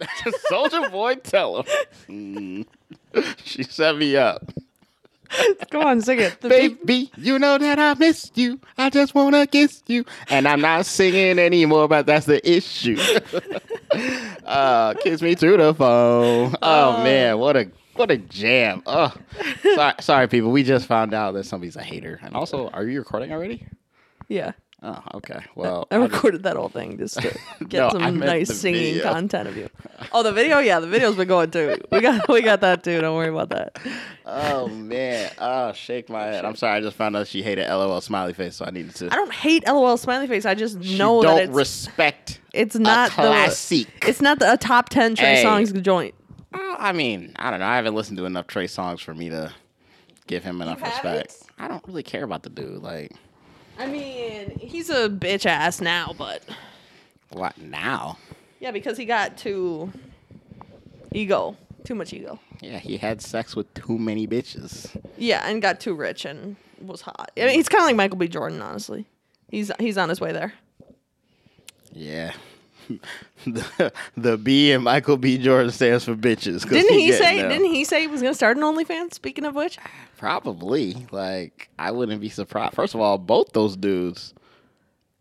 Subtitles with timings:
[0.50, 1.66] Soulja Boy, tell him.
[2.08, 2.66] Mm.
[3.44, 4.52] She set me up.
[5.70, 6.40] Go on, sing it.
[6.40, 8.60] The Baby, you know that I missed you.
[8.76, 10.04] I just wanna kiss you.
[10.28, 12.98] And I'm not singing anymore, but that's the issue.
[14.44, 16.54] uh, kiss me through the phone.
[16.62, 18.82] Oh man, what a what a jam.
[18.86, 19.12] Oh,
[19.74, 20.50] sorry, sorry, people.
[20.50, 22.18] We just found out that somebody's a hater.
[22.22, 23.66] And also, are you recording already?
[24.28, 24.52] yeah.
[24.82, 25.40] Oh, okay.
[25.54, 27.36] Well, I I just- recorded that whole thing just to
[27.68, 29.02] get No, some nice singing video.
[29.12, 29.68] content of you.
[30.12, 30.58] Oh, the video?
[30.58, 31.76] Yeah, the video's been going too.
[31.92, 32.98] We got we got that too.
[33.00, 33.78] Don't worry about that.
[34.24, 35.30] Oh man.
[35.38, 36.44] Oh, shake my head.
[36.46, 36.78] I'm sorry.
[36.78, 39.06] I just found out she hated LOL smiley face, so I needed to.
[39.12, 40.46] I don't hate LOL smiley face.
[40.46, 42.40] I just She know don't that it's respect.
[42.54, 43.88] it's not a the classic.
[44.06, 45.42] it's not the a top ten Trey Hey.
[45.42, 46.14] songs joint.
[46.54, 47.66] Uh, I mean, I don't know.
[47.66, 49.52] I haven't listened to enough Trey Songz for me to
[50.26, 51.04] give him enough respect.
[51.04, 51.36] haven't?
[51.58, 52.82] I don't really care about the dude.
[52.82, 53.12] Like,
[53.80, 56.42] I mean, he's a bitch ass now, but
[57.30, 58.18] what now?
[58.60, 59.90] yeah, because he got too
[61.12, 62.38] ego, too much ego.
[62.60, 64.94] Yeah, he had sex with too many bitches.
[65.16, 67.30] Yeah, and got too rich and was hot.
[67.38, 68.28] I mean, he's kind of like Michael B.
[68.28, 69.06] Jordan, honestly.
[69.48, 70.52] He's he's on his way there.
[71.92, 72.32] Yeah.
[73.46, 75.38] the, the B and Michael B.
[75.38, 76.68] Jordan stands for bitches.
[76.68, 77.40] Didn't he say?
[77.40, 77.50] them.
[77.50, 79.14] Didn't he say he was gonna start an OnlyFans?
[79.14, 79.78] Speaking of which,
[80.16, 81.06] Probably.
[81.10, 82.74] Like, I wouldn't be surprised.
[82.74, 84.34] First of all, both those dudes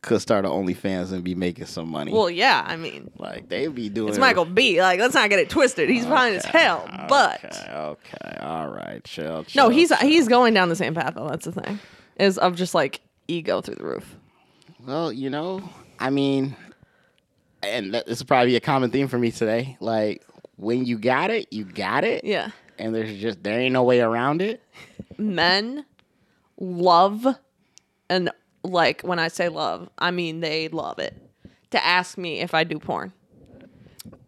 [0.01, 2.11] could start an OnlyFans and be making some money.
[2.11, 2.63] well, yeah.
[2.65, 4.81] I mean, like, they'd be doing it's Michael B.
[4.81, 5.89] Like, let's not get it twisted.
[5.89, 9.45] He's fine as hell, but Okay, okay, all right, chill.
[9.55, 9.97] no, he's chill.
[9.97, 11.27] he's going down the same path though.
[11.29, 11.79] That's the thing,
[12.17, 14.15] is of just like ego through the roof.
[14.85, 16.55] Well, you know, I mean,
[17.63, 19.77] and that, this will probably be a common theme for me today.
[19.79, 20.23] Like,
[20.57, 24.01] when you got it, you got it, Yeah, and there's just there ain't no way
[24.01, 24.61] around it.
[25.17, 25.85] men
[26.59, 27.25] love,
[28.09, 28.29] and
[28.63, 31.15] like when I say love, I mean they love it.
[31.71, 33.13] To ask me if I do porn.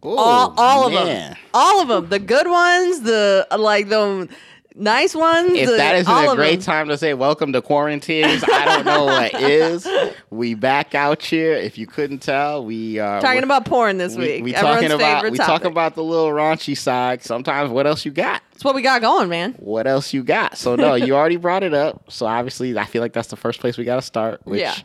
[0.06, 4.28] Ooh, all, all of them, all of them, the good ones, the like the
[4.76, 5.52] nice ones.
[5.54, 9.34] If that isn't a great time to say welcome to quarantines, I don't know what
[9.42, 9.88] is.
[10.30, 11.54] We back out here.
[11.54, 14.44] If you couldn't tell, we are talking about porn this we, week.
[14.44, 15.62] we Everyone's talking about we topic.
[15.62, 17.24] talk about the little raunchy side.
[17.24, 18.42] Sometimes, what else you got?
[18.54, 19.54] It's what we got going, man.
[19.60, 20.58] What else you got?
[20.58, 22.12] So no, you already brought it up.
[22.12, 24.42] So obviously, I feel like that's the first place we got to start.
[24.46, 24.76] Which Yeah.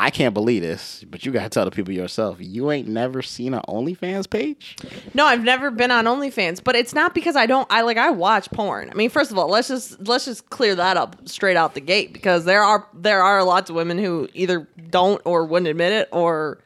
[0.00, 2.36] I can't believe this, but you got to tell the people yourself.
[2.40, 4.76] You ain't never seen an OnlyFans page.
[5.12, 7.66] No, I've never been on OnlyFans, but it's not because I don't.
[7.68, 8.90] I like I watch porn.
[8.90, 11.80] I mean, first of all, let's just let's just clear that up straight out the
[11.80, 15.92] gate because there are there are lots of women who either don't or wouldn't admit
[15.92, 16.58] it or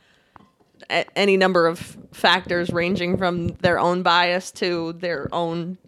[0.91, 5.79] a- any number of factors ranging from their own bias to their own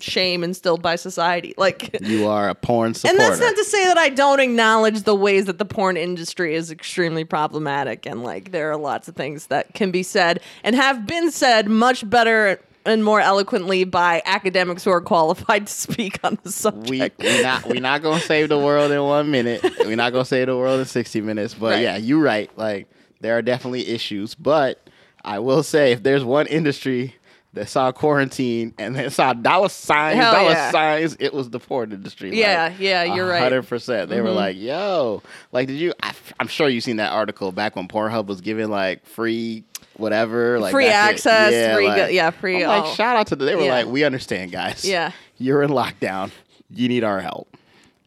[0.00, 1.54] shame instilled by society.
[1.56, 3.22] Like You are a porn supporter.
[3.22, 6.54] And that's not to say that I don't acknowledge the ways that the porn industry
[6.54, 10.74] is extremely problematic and like there are lots of things that can be said and
[10.76, 16.18] have been said much better and more eloquently by academics who are qualified to speak
[16.22, 17.18] on the subject.
[17.20, 19.60] we not we not gonna save the world in one minute.
[19.80, 21.54] We're not gonna save the world in sixty minutes.
[21.54, 21.82] But Right.
[21.82, 22.48] yeah, you're right.
[22.56, 22.88] Like
[23.20, 24.34] there are definitely issues.
[24.36, 24.80] But
[25.24, 27.16] I will say, if there's one industry
[27.56, 30.70] that saw quarantine and that saw dollar signs, Hell dollar yeah.
[30.70, 32.38] signs, it was the porn industry.
[32.38, 33.34] Yeah, yeah, you're right.
[33.36, 33.42] Mm-hmm.
[33.44, 34.08] Hundred percent.
[34.10, 35.22] They were like, "Yo,
[35.52, 38.68] like, did you?" I, am sure you've seen that article back when Pornhub was giving
[38.68, 39.64] like free
[39.96, 43.44] whatever, like Free access, free like- go- yeah, free I'm like, shout out to the.
[43.46, 43.72] They were Yeah.
[43.74, 44.84] like, "We understand, guys.
[44.84, 45.10] Yeah.
[45.38, 46.30] you're in lockdown.
[46.70, 47.48] You need our help."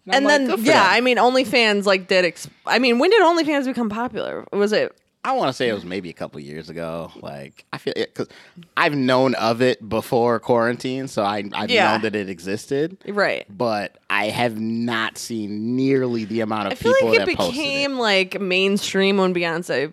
[0.08, 0.94] I'm and like, then yeah, them.
[0.94, 4.44] I mean OnlyFans like did ex- I mean when did OnlyFans become popular?
[4.52, 7.12] Was it I want to say it was maybe a couple years ago.
[7.22, 8.30] Like I feel it because
[8.78, 11.92] I've known of it before quarantine, so I I've Yeah.
[11.92, 12.98] known that it existed.
[13.08, 13.46] right?
[13.50, 17.38] But I have not seen nearly the amount of I feel people like it that
[17.50, 18.00] became it.
[18.02, 19.92] like mainstream when Beyonce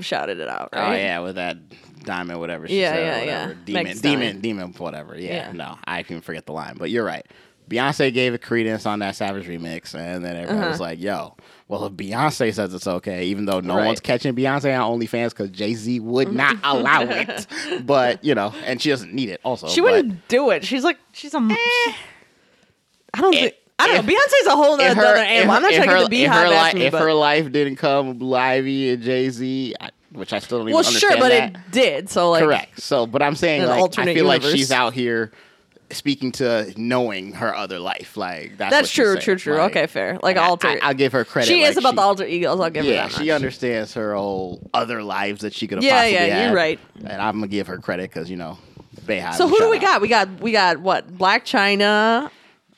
[0.00, 1.56] shouted it out, Oh yeah, with that
[2.04, 3.50] diamond, whatever she Yeah, said, yeah, whatever.
[3.52, 3.58] yeah.
[3.64, 4.12] demon, Meg Stein.
[4.20, 5.18] demon, demon, whatever.
[5.18, 5.52] Yeah, Yeah.
[5.52, 7.26] no, I can forget the line, but you're right.
[7.68, 10.70] Beyonce gave it credence on that Savage remix, and then everybody Uh-huh.
[10.70, 11.36] was like, "Yo,
[11.68, 13.86] well, if Beyonce says it's okay, even though no Right.
[13.86, 17.46] one's catching Beyonce on OnlyFans because Jay Z would not allow it,
[17.84, 19.40] but you know, and she doesn't need it.
[19.44, 20.64] Also, She but wouldn't do it.
[20.64, 21.38] She's like she's a.
[21.40, 21.54] she-
[21.90, 21.92] eh.
[23.14, 23.54] I don't If- think.
[23.80, 24.12] I don't if- know.
[24.12, 24.16] Eh.
[24.16, 25.54] Beyonce's a whole other her, animal.
[25.56, 27.12] I'm not trying her, to get the if her, beehive li- me, if but her
[27.14, 28.20] life didn't come with
[28.92, 29.74] and Jay Z,
[30.12, 31.50] which I still don't even well, understand sure, but that.
[31.54, 32.10] it did.
[32.10, 32.80] So like, Correct.
[32.80, 35.30] So, but I'm saying like I feel like she's out here
[35.90, 38.16] speaking to knowing her other life.
[38.16, 39.56] Like that's That's she's true, true, true.
[39.56, 40.18] Like, Okay, fair.
[40.22, 40.78] Like alter.
[40.82, 41.48] I, will give her credit.
[41.48, 42.60] she like, is about she- the alter egos.
[42.60, 43.12] I'll give her Yeah, that.
[43.12, 43.30] she much.
[43.30, 46.78] understands her whole other lives that she could have Yeah, possibly yeah, you're right.
[47.04, 48.58] And I'm gonna give her credit because you know.
[49.36, 49.82] So who do we out.
[49.82, 50.00] got?
[50.02, 51.10] We got we got what?
[51.16, 52.30] Blac Chyna.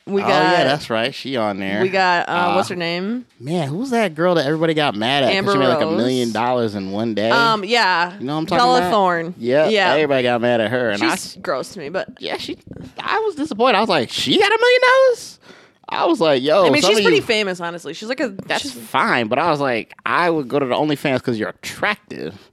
[0.06, 0.28] We got.
[0.30, 1.14] oh yeah, that's right.
[1.14, 1.82] She on there.
[1.82, 3.26] we got uh, Uh, what's her name?
[3.38, 3.68] man.
[3.68, 5.28] Who's that girl that everybody got mad at?
[5.28, 5.96] 'cause Amber she made like a Rose.
[5.98, 7.30] million dollars in one day.
[7.30, 8.90] Um, yeah, you know what I'm talking Bella about?
[8.90, 9.34] Thorne.
[9.38, 9.92] Yeah, yeah.
[9.92, 12.56] Everybody got mad at her, and I She's gross to me, but yeah, she.
[12.98, 13.76] I was disappointed.
[13.76, 15.38] I was like, she got a million dollars.
[15.92, 16.66] I was like, yo.
[16.66, 17.94] I mean, some she's of pretty you- famous, honestly.
[17.94, 20.74] She's like a That's she's- fine, but I was like, I would go to the
[20.74, 22.49] OnlyFans because you're attractive,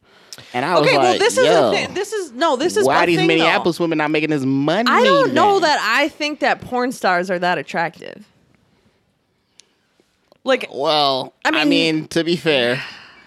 [0.54, 0.98] and I was okay.
[0.98, 1.94] like, well, this is a thing.
[1.94, 2.56] This is no.
[2.56, 3.36] This is why a these thing, though.
[3.36, 4.90] Minneapolis women not making this money?
[4.90, 8.26] I don't know that I think that porn stars are that attractive.
[10.44, 12.82] Like, Well, I I mean, mean- to be fair,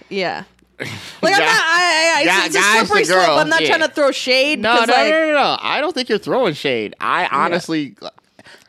[0.09, 0.45] yeah.
[1.23, 1.49] Like I'm not.
[1.51, 3.39] I, I, guy- it's, a slippery slope.
[3.39, 3.69] I'm not yeah.
[3.77, 4.61] trying to throw shade.
[4.61, 5.59] no, no, 'cause, no, like, no, no, no.
[5.61, 6.95] I don't think you're throwing shade.
[6.99, 7.95] I honestly,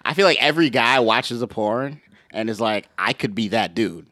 [0.04, 2.02] I feel like every guy watches a porn
[2.32, 4.08] and is like, I could be that dude.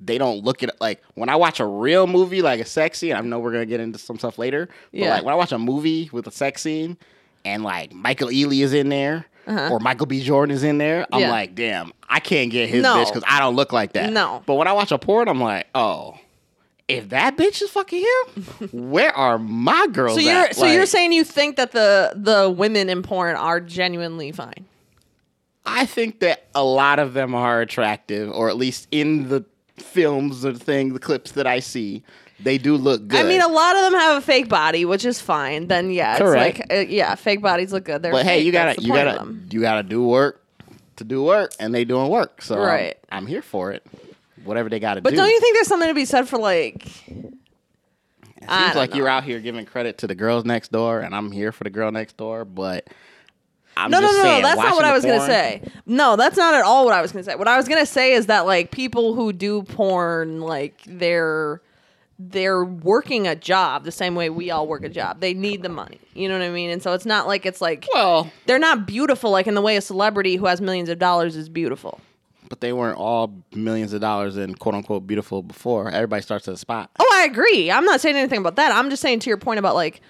[0.00, 3.12] They don't look at like when I watch a real movie like a sex scene.
[3.14, 5.10] I know we're gonna get into some stuff later, but Yeah.
[5.14, 6.96] like when I watch a movie with a sex scene
[7.44, 9.68] and like Michael Ealy is in there Uh-huh.
[9.72, 10.22] or Michael B.
[10.22, 11.30] Jordan is in there, I'm Yeah.
[11.30, 12.94] like, damn, I can't get his No.
[12.96, 14.10] bitch because I don't look like that.
[14.12, 14.42] No.
[14.46, 16.14] but when I watch a porn, I'm like, oh.
[16.88, 20.14] If that bitch is fucking him, where are my girls?
[20.16, 20.56] So you're at?
[20.56, 24.64] so you're saying you think that the the women in porn are genuinely fine?
[25.64, 29.44] I think that a lot of them are attractive, or at least in the
[29.80, 32.02] films or thing, the clips that I see,
[32.42, 33.20] they do look good.
[33.24, 35.66] I mean, a lot of them have a fake body, which is fine.
[35.68, 36.58] Then yeah, it's Correct.
[36.60, 38.02] like uh, yeah, fake bodies look good.
[38.02, 40.44] They're but hey, you gotta you gotta you gotta do work
[40.96, 42.42] to do work, and they doing work.
[42.42, 42.96] So Right.
[43.10, 43.84] I'm here for it.
[44.44, 45.16] Whatever they got to But do.
[45.16, 46.86] But don't you think there's something to be said for like?
[48.42, 51.30] It seems like you're out here giving credit to the girls next door, and I'm
[51.30, 52.44] here for the girl next door.
[52.46, 52.88] But
[53.84, 54.42] I'm No, no, no, no.
[54.42, 55.62] That's not what I was gonna say.
[55.86, 57.34] No, that's not at all what I was gonna say.
[57.34, 61.60] What I was gonna say is that like people who do porn, like they're
[62.18, 65.20] they're working a job the same way we all work a job.
[65.20, 65.98] They need the money.
[66.14, 66.68] You know what I mean?
[66.70, 69.76] And so it's not like it's like Well, they're not beautiful like in the way
[69.76, 71.98] a celebrity who has millions of dollars is beautiful.
[72.50, 75.90] but they weren't all millions of dollars and quote unquote beautiful before.
[75.90, 76.90] Everybody starts at a spot.
[76.98, 77.70] Oh, I agree.
[77.70, 78.70] I'm not saying anything about that.
[78.72, 80.02] I'm just saying to your point about like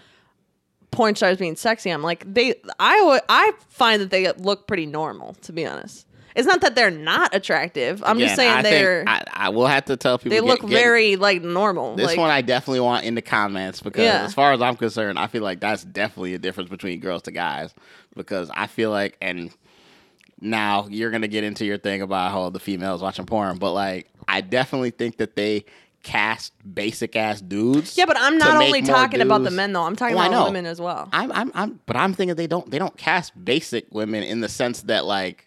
[0.91, 1.91] porn stars being sexy.
[1.91, 2.55] I'm like they.
[2.79, 3.21] I.
[3.29, 5.35] I find that they look pretty normal.
[5.43, 8.03] To be honest, it's not that they're not attractive.
[8.05, 9.05] I'm just saying I they're.
[9.05, 11.97] Think I, I will have to tell people they get- look get- very like normal.
[11.97, 14.25] This like, one I definitely want in the comments because Yeah.
[14.25, 17.31] as far as I'm concerned, I feel like that's definitely a difference between girls to
[17.31, 17.75] guys
[18.17, 19.51] because I feel like and
[20.41, 24.09] now you're gonna get into your thing about how the females watching porn, but like
[24.27, 25.65] I definitely think that they
[26.03, 27.97] cast basic ass dudes.
[27.99, 29.83] yeah, but I'm not only talking about the men though.
[29.83, 31.09] I'm talking Oh, about women as well.
[31.13, 34.49] I'm, I'm, I'm, but I'm thinking they don't, they don't cast basic women in the
[34.49, 35.47] sense that like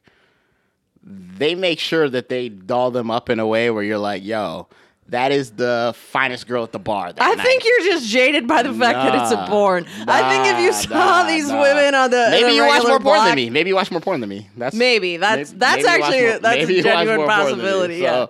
[1.04, 4.68] they make sure that they doll them up in a way where you're like, yo,
[5.10, 7.12] that is the finest girl at the bar.
[7.20, 7.44] I night.
[7.44, 9.86] think you're just jaded by the fact that it's a Nah, porn.
[10.08, 11.62] I think if you saw nah, these nah.
[11.62, 13.50] women on the maybe the you watch more porn block- than me.
[13.50, 14.50] Maybe you watch more porn than me.
[14.56, 17.98] That's Maybe that's maybe- that's maybe actually more- that's a genuine possibility.
[18.00, 18.26] So, yeah.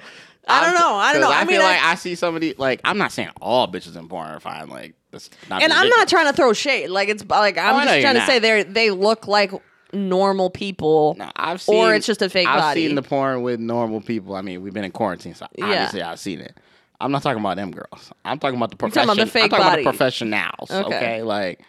[0.48, 0.96] I don't know.
[0.96, 1.32] I don't know.
[1.32, 4.08] I, I, mean, feel like I- see somebody like I'm not saying all bitches in
[4.08, 4.70] porn are fine.
[4.70, 5.62] Like that's not.
[5.62, 6.90] and I'm not trying to throw shade.
[6.90, 8.28] Like it's like I'm Oh, just trying to not.
[8.28, 9.52] say they they look like
[9.94, 11.16] normal people.
[11.18, 12.88] No, I've seen, Or it's just a fake I've body.
[12.88, 14.36] seen the porn with normal people.
[14.36, 15.66] I mean, we've been in quarantine, so Yeah.
[15.66, 16.58] obviously I've seen it.
[17.00, 18.12] I'm not talking about them girls.
[18.26, 19.10] I'm talking about the talking profession.
[19.10, 19.82] about the fake I'm talking body.
[19.84, 20.72] about the professionals.
[20.72, 20.96] Okay.
[20.98, 21.62] Okay, like,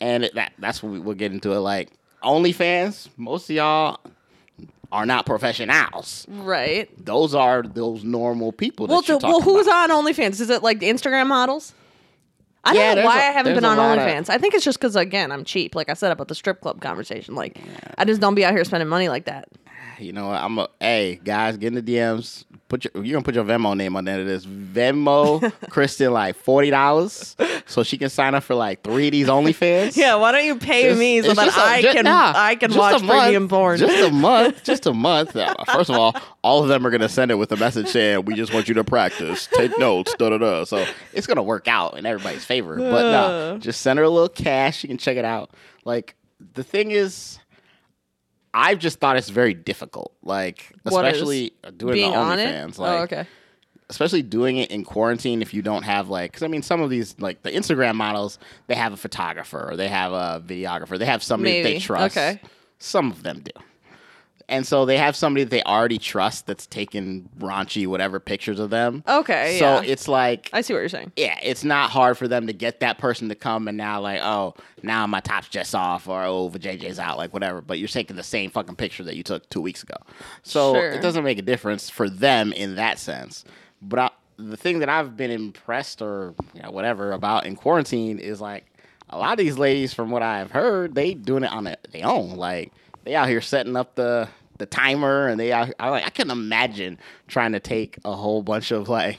[0.00, 1.58] and it, that that's what we, we'll get into it.
[1.60, 1.90] Like
[2.24, 4.00] OnlyFans, most of y'all
[4.92, 6.26] are not professionals.
[6.28, 6.88] Right.
[7.04, 8.86] Those are those normal people.
[8.86, 9.90] That Well, to, well, who's about.
[9.90, 10.40] on OnlyFans?
[10.40, 11.74] Is it like Instagram models?
[12.62, 14.28] I Yeah, don't know why a- I haven't been on lot of- OnlyFans.
[14.28, 15.74] I think it's just because again I'm cheap.
[15.74, 17.34] Like I said about the strip club conversation.
[17.34, 17.58] Like
[17.96, 19.48] I just don't be out here spending money like that.
[20.00, 20.40] You know what?
[20.42, 22.44] I'm a hey guys, get in the DMs.
[22.68, 24.46] Put your you're gonna put your Venmo name on the end of this.
[24.46, 29.26] Venmo Kristen like forty dollars so she can sign up for like three of these
[29.26, 29.96] OnlyFans.
[29.96, 32.32] Yeah, why don't you pay Just- me so that just a- I ju- can nah,
[32.36, 33.78] I can just watch a month, premium porn?
[33.78, 34.62] Just a month.
[34.64, 35.34] Just a month.
[35.34, 38.24] Uh, First of all, all of them are gonna send it with a message saying,
[38.24, 40.64] "We just want you to practice, take notes." Da da da.
[40.64, 42.76] So it's gonna work out in everybody's favor.
[42.76, 44.78] But no, just send her a little cash.
[44.78, 45.50] She can check it out.
[45.84, 46.14] Like
[46.54, 47.39] the thing is.
[48.52, 52.64] I've just thought it's very difficult, like What especially uh, doing Being the on oh,
[52.78, 53.26] Like, oh, okay.
[53.88, 56.90] especially doing it in quarantine if you don't have like because i mean some of
[56.90, 60.98] these like the instagram models they have a photographer or they have a videographer.
[60.98, 62.40] They have somebody that they trust Okay.
[62.78, 63.52] some of them do
[64.50, 68.68] and so they have somebody that they already trust that's taking raunchy whatever pictures of
[68.70, 69.58] them Okay.
[69.58, 69.82] so yeah.
[69.90, 71.12] it's like I see what you're saying.
[71.16, 74.20] yeah, it's not hard for them to get that person to come and now like,
[74.22, 77.60] oh, now my top's just off or oh, JJ's out, like whatever.
[77.60, 79.96] But you're taking the same fucking picture that you took two weeks ago,
[80.42, 80.90] so Sure.
[80.90, 83.44] it doesn't make a difference for them in that sense.
[83.80, 88.18] But I, the thing that I've been impressed or you know, whatever about in quarantine
[88.18, 88.66] is like
[89.10, 92.36] a lot of these ladies, from what I've heard, they doing it on their own.
[92.36, 92.72] Like
[93.04, 94.28] they out here setting up the
[94.60, 98.42] the timer, and they I, I like I can't imagine trying to take a whole
[98.42, 99.18] bunch of like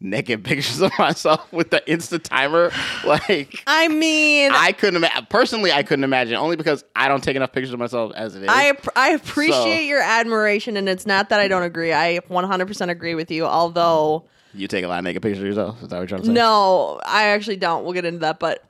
[0.00, 2.70] naked pictures of myself with the Insta timer.
[3.04, 5.72] Like I mean, I couldn't imagine personally.
[5.72, 8.48] I couldn't imagine only because I don't take enough pictures of myself as it is.
[8.48, 11.92] I I appreciate So- your admiration, and it's not that I don't agree.
[11.92, 13.44] I 100% agree with you.
[13.44, 15.82] Although, you take a lot of naked pictures of yourself.
[15.82, 16.32] Is that what you're trying to say?
[16.32, 17.84] no, I actually don't.
[17.84, 18.64] We'll get into that, but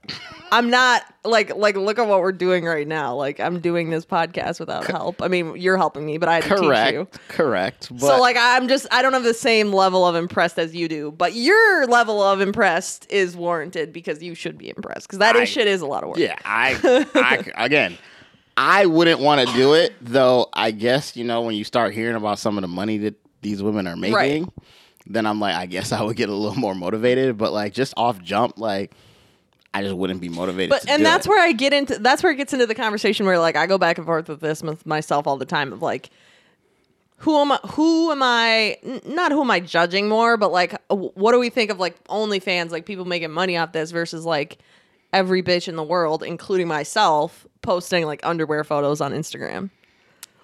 [0.52, 3.14] I'm not like like look at what we're doing right now.
[3.14, 5.22] Like I'm doing this podcast without help.
[5.22, 6.60] I mean, you're helping me, but I had to teach you.
[6.64, 7.18] Correct.
[7.28, 7.88] Correct.
[7.90, 10.88] But so like I'm just I don't have the same level of impressed as you
[10.88, 15.36] do, but your level of impressed is warranted because you should be impressed because that
[15.36, 16.18] I- is shit is a lot of work.
[16.18, 17.06] Yeah, I,
[17.56, 17.96] I again,
[18.56, 20.48] I wouldn't want to do it though.
[20.52, 23.62] I guess you know when you start hearing about some of the money that these
[23.62, 24.44] women are making, Right.
[25.06, 27.37] Then I'm like, I guess I would get a little more motivated.
[27.37, 28.92] But like just off jump, like
[29.75, 30.71] I just wouldn't be motivated.
[30.71, 31.30] But to and that's it.
[31.30, 33.78] where I get into that's where it gets into the conversation where like I go
[33.78, 36.11] back and forth with this with myself all the time of like
[37.23, 40.97] who am I who am I not who am I judging more but like uh,
[40.97, 44.59] what do we think of like OnlyFans like people making money off this versus like
[45.12, 49.71] every bitch in the world including myself posting like underwear photos on Instagram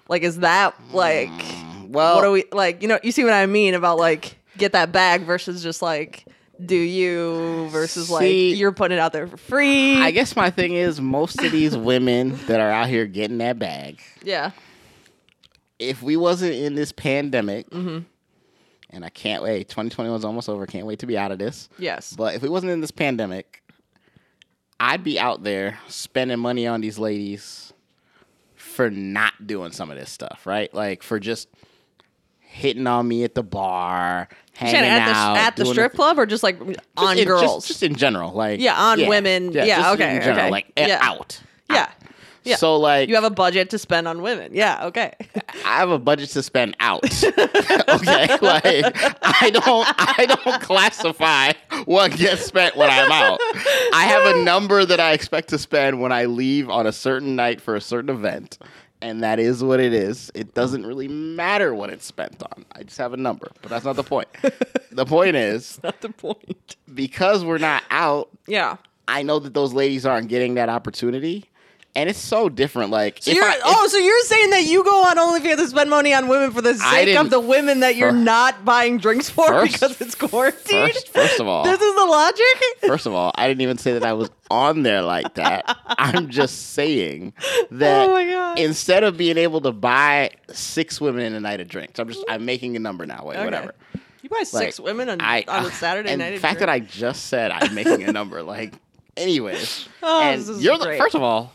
[0.07, 3.33] like is that like mm, well, what do we like you know you see what
[3.33, 6.25] I mean about like get that bag versus just like
[6.63, 10.73] do you versus like you're putting it out there for free I guess my thing
[10.73, 14.51] is most of these women that are out here getting that bag, yeah
[15.79, 17.99] if we wasn't in this pandemic, Mm-hmm.
[18.89, 20.65] and I can't wait, 2021 is almost over.
[20.65, 21.69] Can't wait to be out of this.
[21.77, 23.63] yes But if we wasn't in this pandemic,
[24.77, 27.71] I'd be out there spending money on these ladies
[28.55, 30.73] for not doing some of this stuff, right?
[30.73, 31.47] Like for just
[32.51, 36.25] hitting on me at the bar, hanging at out, the at the strip club or
[36.25, 36.59] just like
[36.97, 39.51] on in- just- girls just, in general, like Yeah, on women.
[39.53, 40.49] Yeah, just okay, general, okay.
[40.51, 40.99] like eh, Yeah.
[41.01, 41.39] out.
[41.69, 41.89] yeah out.
[42.43, 45.13] yeah So like you have a budget to spend on women yeah okay
[45.63, 47.03] I have a budget to spend out.
[47.23, 51.51] okay, like I don't I don't classify
[51.85, 53.39] what gets spent when I'm out.
[53.93, 57.35] I have a number that I expect to spend when I leave on a certain
[57.35, 58.57] night for a certain event.
[59.01, 60.29] And that is what it is.
[60.35, 62.65] It doesn't really matter what it's spent on.
[62.73, 64.27] I just have a number, but that's not the point.
[64.91, 68.77] the point is not the point because we're not out, yeah
[69.09, 71.48] I know that those ladies aren't getting that opportunity.
[71.99, 72.91] And it's so different.
[72.91, 75.67] Like, so if you're, I, oh, so you're saying that you go on OnlyFans to
[75.67, 78.97] spend money on women for the sake of the women that you're fir- not buying
[78.99, 80.87] drinks for First- because it's quarantine?
[80.93, 82.45] first, first of all, this is the logic?
[82.87, 85.77] First of all, I didn't even say that I was on there like that.
[85.85, 91.33] I'm just saying oh that Oh instead of being able to buy six women in
[91.33, 93.25] a night of drinks, I'm just I'm making a number now.
[93.25, 93.45] Wait, Okay.
[93.45, 93.75] whatever.
[94.21, 96.31] You buy six Like, women on, I, on a Saturday and night.
[96.35, 96.69] The fact that?
[96.69, 98.73] I just said I'm making a number, like,
[99.17, 99.87] anyways.
[100.01, 101.51] Oh, and this is you're the first of all.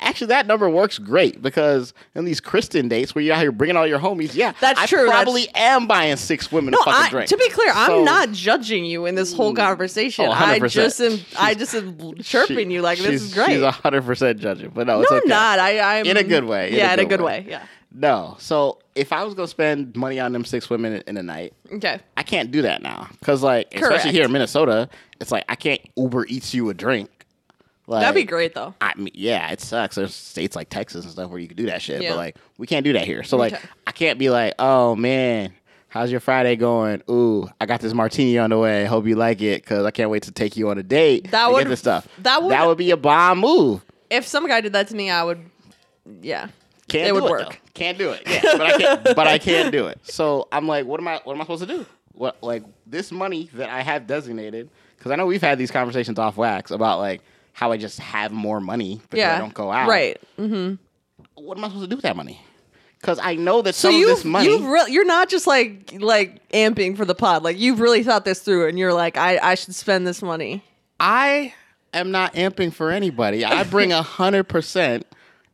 [0.00, 3.76] Actually, that number works great because in these Kristen dates where you're out here bringing
[3.76, 6.84] all your homies, yeah, That's I true, that's- probably am buying six women No, a
[6.84, 7.28] fucking I, drink.
[7.30, 9.56] to be clear, I'm not judging you in this whole mm.
[9.56, 10.26] conversation.
[10.26, 10.70] Oh, I 100%.
[10.70, 11.18] just am.
[11.38, 13.48] I just am chirping you like this is great.
[13.60, 15.20] She's hundred percent judging, but no, no, it's okay.
[15.24, 15.58] I'm not.
[15.58, 17.40] I, I'm In a good way, in yeah, a in a good good way.
[17.40, 17.46] way.
[17.48, 17.62] Yeah.
[17.92, 18.36] No.
[18.38, 21.54] So if I was gonna spend money on them six women in, in a night,
[21.72, 22.00] Okay.
[22.16, 23.08] I can't do that now.
[23.22, 23.84] Cause like, Correct.
[23.84, 24.88] especially here in Minnesota,
[25.20, 27.17] it's like I can't Uber eats you a drink.
[27.88, 28.74] Like, That'd be great though.
[28.82, 29.96] I mean, yeah, it sucks.
[29.96, 32.10] There's states like Texas and stuff where you can do that shit, Yeah.
[32.10, 33.22] but like we can't do that here.
[33.24, 33.54] So like.
[33.86, 35.54] I can't be like, oh man,
[35.88, 37.02] how's your Friday going?
[37.10, 38.84] Ooh, I got this martini on the way.
[38.84, 41.30] Hope you like it, cause I can't wait to take you on a date.
[41.30, 42.06] That and would- get this stuff.
[42.18, 43.82] that would- that would be a bomb move.
[44.10, 45.38] If some guy did that to me, I would.
[46.22, 46.48] Yeah.
[46.88, 47.48] Can't It would it, work.
[47.50, 47.56] though.
[47.74, 48.22] Can't do it.
[48.26, 49.04] Yeah, but I can't.
[49.04, 49.98] but I can't do it.
[50.04, 51.20] So I'm like, what am I?
[51.24, 51.86] What am I supposed to do?
[52.12, 54.68] What like this money that I have designated?
[54.96, 57.22] Because I know we've had these conversations off wax about like
[57.58, 59.34] how I just have more money because Yeah.
[59.34, 59.88] I don't go out.
[59.88, 60.16] Right.
[60.38, 60.74] Mm-hmm.
[61.34, 62.40] What am I supposed to do with that money?
[63.00, 64.46] Because I know that So some of this money.
[64.48, 67.42] you re- you're not just like like amping for the pod.
[67.42, 70.62] Like you've really thought this through, and you're like, I I should spend this money.
[71.00, 71.52] I
[71.92, 73.44] am not amping for anybody.
[73.44, 75.04] I bring a hundred percent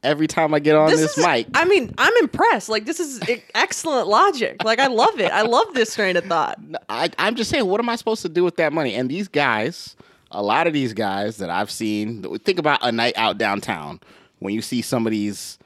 [0.02, 1.46] every time I get on this, is, mic.
[1.54, 2.68] I mean, I'm impressed.
[2.68, 3.18] Like this is
[3.54, 4.62] excellent logic.
[4.62, 5.32] Like I love it.
[5.32, 6.58] I love this train of thought.
[6.90, 8.94] I, I'm just saying, what am I supposed to do with that money?
[8.94, 9.96] And these guys,
[10.34, 14.00] a lot of these guys that I've seen, think about a night out downtown
[14.40, 15.58] when you see some of these,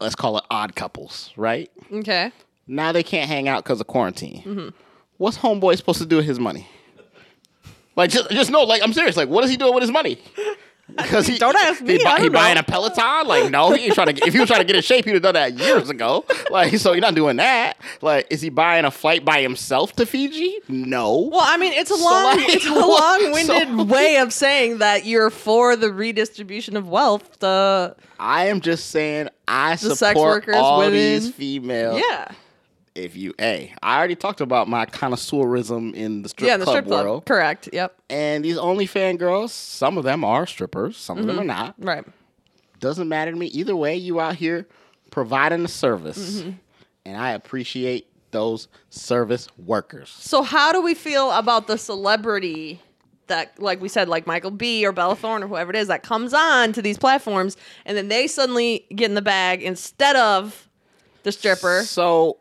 [0.00, 1.70] let's call it odd couples, right?
[1.92, 2.32] Okay.
[2.66, 4.42] Now they can't hang out because of quarantine.
[4.42, 4.68] Mm-hmm.
[5.18, 6.68] What's homeboy supposed to do with his money?
[7.94, 9.16] Like, just, just know, like, I'm serious.
[9.16, 10.20] Like, what is he doing with his money?
[10.94, 13.26] Because he Don't ask me, He, he buying a Peloton?
[13.26, 14.12] Like, no, he ain't trying to.
[14.12, 16.24] Get, if he was trying to get in shape, he'd have done that years ago.
[16.48, 17.74] Like, so you're not doing that.
[18.02, 20.58] Like, is he buying a flight by himself to Fiji?
[20.68, 21.28] No.
[21.32, 24.78] Well, I mean, it's a So, long, like, it's a long-winded so- way of saying
[24.78, 27.40] that you're for the redistribution of wealth.
[27.40, 30.92] The I am just saying I The support sex workers, all women.
[30.94, 32.00] these females.
[32.08, 32.30] yeah,
[32.96, 36.74] If you, a, I already talked about my connoisseurism in the strip yeah, the club
[36.76, 37.04] strip club.
[37.04, 37.68] world, Correct.
[37.72, 37.94] Yep.
[38.10, 41.46] and these OnlyFans girls, some of them are strippers, some of them are Mm-hmm.
[41.48, 41.74] not.
[41.78, 42.04] Right.
[42.80, 43.46] Doesn't matter to me.
[43.46, 44.66] Either way, you out here
[45.10, 46.50] providing a service, Mm-hmm.
[47.04, 50.08] and I appreciate those service workers.
[50.10, 52.80] So, how do we feel about the celebrity
[53.28, 54.86] that, like we said, like Michael B.
[54.86, 58.08] or Bella Thorne or whoever it is that comes on to these platforms, and then
[58.08, 60.68] they suddenly get in the bag instead of
[61.24, 62.38] the stripper, So,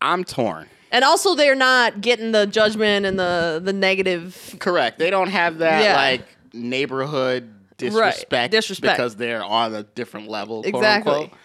[0.00, 0.68] I'm torn.
[0.92, 4.56] and also they're not getting the judgment and the the negative.
[4.58, 4.98] Correct.
[4.98, 5.96] They don't have that Yeah.
[5.96, 8.96] like neighborhood disrespect, Disrespect.
[8.96, 10.62] because they're on a different level.
[10.62, 11.12] quote Exactly.
[11.12, 11.38] unquote.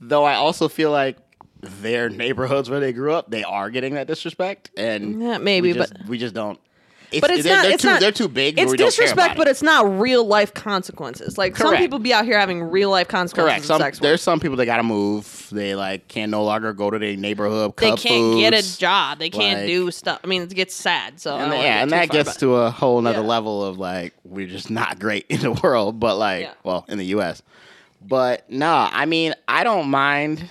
[0.00, 1.16] Though I also feel like
[1.60, 5.78] their neighborhoods where they grew up, they are getting that disrespect, and Yeah, maybe, we
[5.78, 6.58] just, but- we just don't.
[7.10, 7.62] It's, But it's they're, not.
[7.62, 8.00] They're it's too, not.
[8.00, 8.58] They're too big.
[8.58, 9.50] It's where we don't care disrespect, but it.
[9.52, 11.38] it's not real life consequences.
[11.38, 13.66] Like some people be out here having real life consequences.
[13.66, 13.82] correct.
[13.82, 15.37] of Some there's some people that gotta move.
[15.50, 17.74] They like can no longer go to their neighborhood.
[17.76, 19.18] they can't get a job.
[19.18, 20.20] They can't like- do stuff.
[20.22, 21.20] I mean, it gets sad.
[21.20, 23.26] So And don't then- wanna yeah, and that gets to a whole nother Yeah.
[23.26, 26.52] level of like we're just not great in the world, but like Yeah.
[26.64, 27.42] well in the U.S.
[28.00, 30.48] But no, I mean I don't mind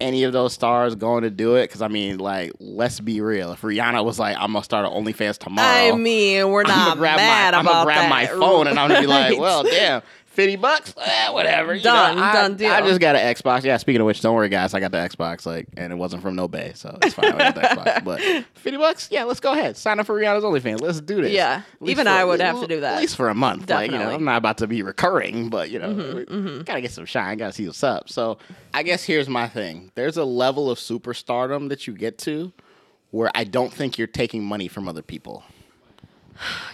[0.00, 3.52] any of those stars going to do it because I mean like let's be real.
[3.52, 6.88] If Rihanna was like I'm gonna start an OnlyFans tomorrow, I mean, we're I'm not
[6.88, 8.10] gonna grab mad my I'm gonna grab that.
[8.10, 10.02] my phone and I'm gonna be like, well, damn.
[10.32, 11.78] 50 bucks, eh, whatever.
[11.78, 12.70] Done, know, I, done deal.
[12.72, 13.64] I just got an Xbox.
[13.64, 14.72] Yeah, speaking of which, don't worry, guys.
[14.74, 17.32] I got the Xbox, like, and it wasn't from No Bay, so it's fine.
[17.32, 18.04] I got the Xbox.
[18.04, 18.20] But
[18.54, 19.76] 50 bucks, yeah, let's go ahead.
[19.76, 20.80] Sign up for Rihanna's OnlyFans.
[20.80, 21.32] Let's do this.
[21.32, 22.94] Yeah, even for- I would have to do that.
[22.94, 23.68] At least for a month.
[23.68, 26.90] Like, you know, I'm not about to be recurring, but, you know, Mm-hmm, gotta get
[26.92, 28.08] some shine, gotta see what's up.
[28.08, 28.38] So
[28.74, 32.52] I guess here's my thing there's a level of superstardom that you get to
[33.10, 35.44] where I don't think you're taking money from other people.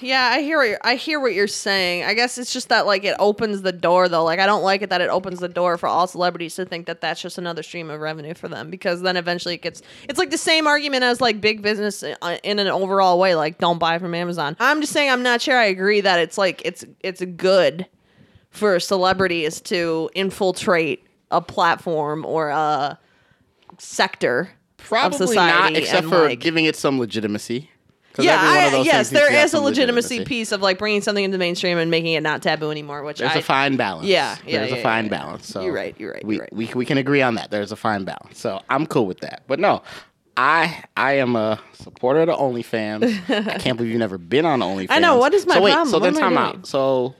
[0.01, 2.05] Yeah, I hear what you're, I hear what you're saying.
[2.05, 4.25] I guess it's just that like it opens the door though.
[4.25, 6.87] Like I don't like it that it opens the door for all celebrities to think
[6.87, 10.19] that that's just another stream of revenue for them because then eventually it gets it's
[10.19, 13.79] like the same argument as like big business uh, in an overall way like don't
[13.79, 14.57] buy from Amazon.
[14.61, 17.87] I'm just saying I'm not sure I agree that it's like it's it's good
[18.51, 22.99] for celebrities to infiltrate a platform or a
[23.79, 27.71] sector Probably of society not, except and, for like, giving it some legitimacy.
[28.25, 31.01] Yeah, every one of I, yes, there is a some legitimacy, piece of like bringing
[31.03, 33.03] something into the mainstream and making it not taboo anymore.
[33.03, 34.07] Which There's I, a fine balance.
[34.07, 35.47] Yeah, yeah, There's yeah, a fine yeah, balance.
[35.47, 36.53] So You're right, you're right, We, you're right.
[36.53, 37.51] we we can agree on that.
[37.51, 38.39] There's a fine balance.
[38.39, 39.43] So I'm cool with that.
[39.47, 39.83] But no,
[40.37, 43.31] I I am a supporter of the OnlyFans.
[43.31, 44.87] I can't believe you've never been on OnlyFans.
[44.91, 45.91] I know, what is my so wait, problem?
[45.91, 46.67] So What then time out.
[46.67, 47.15] So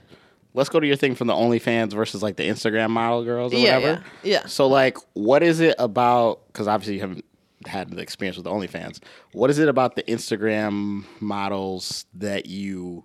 [0.53, 3.57] let's go to your thing from the OnlyFans versus like the Instagram model girls or
[3.57, 4.03] Yeah, whatever.
[4.23, 4.45] yeah, yeah.
[4.47, 6.45] So like, what is it about?
[6.47, 7.25] Because obviously you haven't
[7.67, 8.99] had the experience with OnlyFans.
[9.33, 13.03] What is it about the Instagram models that you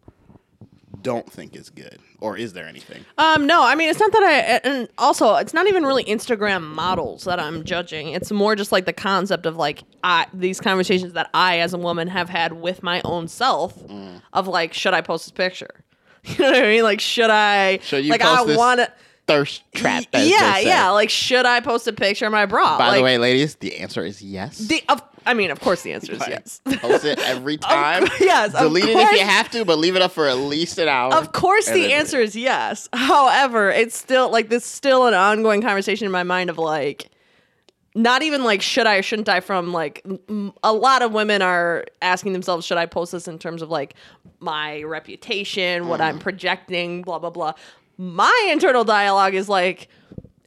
[1.03, 3.05] don't think is good, or is there anything?
[3.19, 6.63] Um, no, I mean it's not that I, and also it's not even really Instagram
[6.63, 8.09] models that I'm judging.
[8.11, 11.79] It's more just like the concept of like I these conversations that I as a
[11.79, 14.23] woman have had with my own self Mm.
[14.33, 15.85] of like should I post this picture?
[16.27, 16.83] You know what I mean?
[16.85, 17.79] Like should I?
[17.83, 18.91] Should you like post I want to.
[19.27, 20.05] Thirst trap.
[20.13, 20.91] as Yeah, yeah.
[20.91, 22.77] Like should I post a picture of my bra?
[22.77, 24.59] By like, the way, ladies, the answer is yes.
[24.59, 26.61] the of, I mean, of course, the answer is yes.
[26.81, 28.07] Post it every time.
[28.07, 30.37] course- yes, of Delete it if you have to, but leave it up for at
[30.37, 31.15] least an hour.
[31.15, 32.89] Of course, the answer is yes.
[32.93, 37.09] However, it's still like this still an ongoing conversation in my mind of like
[37.95, 40.05] not even like should I or shouldn't I from like
[40.63, 43.95] a lot of women are asking themselves should I post this in terms of like
[44.41, 46.05] my reputation, what Mm.
[46.05, 47.55] I'm projecting, blah blah blah.
[47.97, 49.89] My internal dialogue is like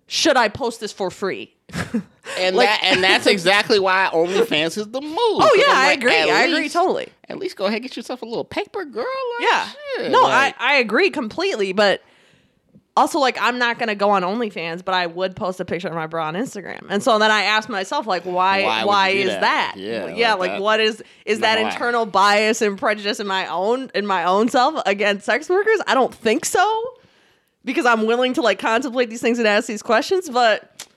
[0.10, 1.54] should I post this for free?
[2.40, 5.16] And Like- that and that's exactly why OnlyFans is the move.
[5.18, 6.14] Oh yeah, I'm I agree.
[6.14, 7.08] I agree totally.
[7.30, 9.06] At least go ahead and get yourself a little paper, girl.
[9.40, 9.70] Like, Yeah.
[9.96, 12.02] shit, No, like- I, I agree completely, but
[12.98, 15.94] also like I'm not gonna go on OnlyFans, but I would post a picture of
[15.94, 16.86] my bra on Instagram.
[16.90, 19.42] And so then I asked myself, like, why Why why, would you do is that?
[19.42, 19.74] that?
[19.78, 20.62] Yeah, yeah, like like, that.
[20.62, 21.70] what is is that why?
[21.70, 25.80] internal bias and prejudice in my own in my own self against sex workers?
[25.88, 26.94] I don't think so.
[27.68, 30.88] Because I'm willing to like contemplate these things and ask these questions, but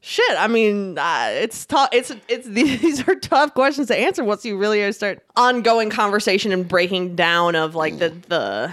[0.00, 1.88] shit, I mean, uh, it's tough.
[1.92, 6.66] It's it's these are tough questions to answer once you really start ongoing conversation and
[6.68, 8.72] breaking down of like the the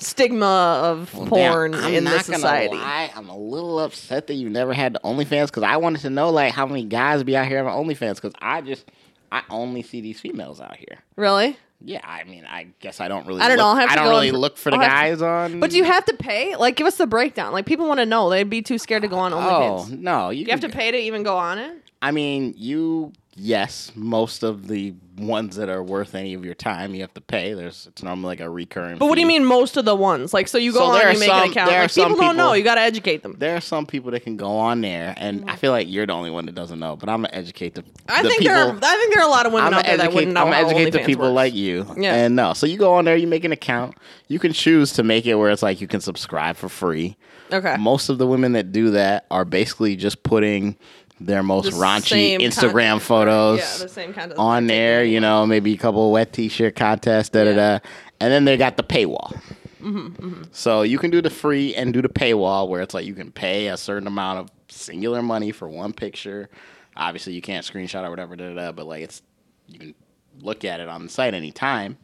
[0.00, 2.76] stigma of Well, porn damn, in this society.
[2.76, 6.10] Lie, I'm a little upset that you never had the OnlyFans because I wanted to
[6.10, 8.90] know like how many guys be out here having OnlyFans because I just
[9.30, 10.98] I only see these females out here.
[11.16, 11.56] Really?
[11.84, 13.40] Yeah, I mean, I guess I don't really.
[13.40, 14.82] I don't look, know, I'll have I to don't go really look for the I'll
[14.82, 15.60] have guys on.
[15.60, 16.56] But do you have to pay?
[16.56, 17.52] Like, give us the breakdown.
[17.52, 18.30] Like, people want to know.
[18.30, 20.98] They'd be too scared to go on Oh no, you, you have to pay to
[20.98, 21.76] even go on it.
[22.02, 26.94] I mean, you yes, most of the ones that are worth any of your time,
[26.94, 27.52] you have to pay.
[27.52, 28.98] There's it's normally like a recurring.
[28.98, 29.38] But what do you fee.
[29.38, 30.32] mean most of the ones?
[30.32, 31.70] Like, so you go So on, there and you are make some- an account.
[31.70, 32.42] there are Like, some people don't know.
[32.44, 33.34] people- You got to educate them.
[33.38, 36.12] There are some people that can go on there, and I feel like you're the
[36.12, 36.94] only one that doesn't know.
[36.96, 37.84] But I'm gonna educate the.
[38.08, 38.78] I the think people, there are.
[38.80, 40.14] I think there are a lot of women I'm out gonna there that educate.
[40.16, 41.34] wouldn't know I'm how gonna educate the OnlyFans people works.
[41.34, 41.86] like you.
[41.98, 42.14] Yeah.
[42.14, 43.96] And no, so you go on there, you make an account.
[44.28, 47.16] You can choose to make it where it's like you can subscribe for free.
[47.52, 47.76] Okay.
[47.78, 50.76] Most of the women that do that are basically just putting
[51.20, 55.04] their most The raunchy Instagram photos Yeah, the same kind of on there.
[55.04, 57.78] You know, maybe a couple of wet t-shirt contests, da da da,
[58.20, 59.40] and then they got the paywall.
[59.80, 63.14] Mm-hmm, So you can do the free and do the paywall, where it's like you
[63.14, 66.50] can pay a certain amount of singular money for one picture.
[66.96, 69.22] Obviously, you can't screenshot or whatever, da da da, but like it's
[69.66, 69.94] you can
[70.40, 71.96] look at it on the site anytime.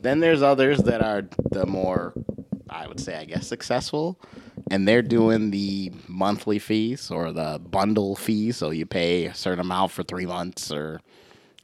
[0.00, 2.12] Then there's others that are the more,
[2.68, 4.18] I would say, I guess, successful,
[4.70, 8.56] and they're doing the monthly fees or the bundle fees.
[8.56, 11.00] So you pay a certain amount for three months, or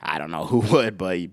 [0.02, 1.30] I don't know who would, but you,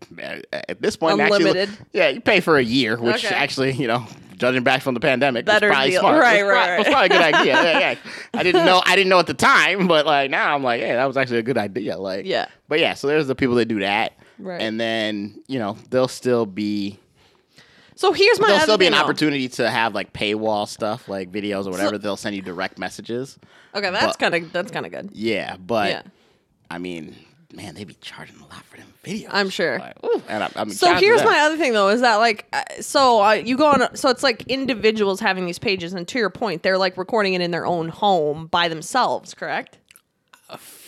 [0.51, 1.77] at this point, actually, Unlimited.
[1.93, 3.36] yeah, you pay for a year, which Okay.
[3.36, 4.06] actually, you know,
[4.38, 5.99] judging back from the pandemic, Better was probably deal.
[6.01, 6.21] smart.
[6.21, 7.53] Right, It was right, prob- was probably a good idea.
[7.53, 7.95] yeah, yeah.
[8.34, 10.93] I didn't know, I didn't know at the time, but like now, I'm like, hey,
[10.93, 11.97] that was actually a good idea.
[11.97, 12.47] Like, Yeah.
[12.67, 14.62] But yeah, so there's the people that do that, Right.
[14.62, 16.99] and then you know they'll still be
[17.98, 18.48] So here's my.
[18.48, 19.04] there'll other still be thing, an though.
[19.04, 21.98] opportunity to have like paywall stuff, like videos or whatever.
[21.98, 23.38] they'll send you direct messages.
[23.76, 25.10] Okay, that's kind of that's kind of good.
[25.14, 26.02] Yeah, but Yeah.
[26.70, 27.16] I mean,
[27.54, 29.28] man, they be charging a lot for them videos.
[29.32, 29.80] I'm sure.
[29.80, 29.96] Like,
[30.28, 32.16] and I, I mean, So shout out to here's my other thing though is that
[32.18, 36.08] like uh, so uh, you go on so it's like individuals having these pages and
[36.10, 39.78] to your point they're like recording it in their own home by themselves, correct?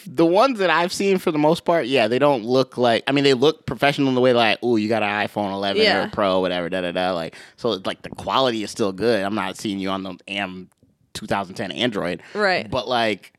[0.08, 3.04] The ones that I've seen for the most part, yeah, they don't look like.
[3.08, 5.82] I mean, they look professional in the way like, oh, you got an iPhone 11
[5.82, 6.06] Yeah.
[6.06, 7.12] or Pro, whatever, da da da.
[7.12, 9.24] Like, so like the quality is still good.
[9.24, 10.70] I'm not seeing you on the AM
[11.14, 12.70] 2010 Android, Right.
[12.70, 13.34] But like,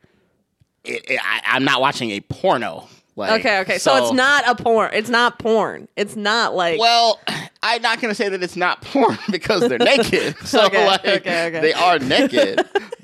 [0.83, 2.87] it, it, I, I'm not watching a porno.
[3.15, 3.77] Like, Okay, okay.
[3.77, 4.91] So, it's not a porn.
[4.93, 5.87] It's not porn.
[5.97, 7.19] It's not like Well,
[7.61, 10.35] I'm not gonna say that it's not porn because they're naked.
[10.45, 11.59] So Okay, like, okay, okay.
[11.61, 12.61] they are naked,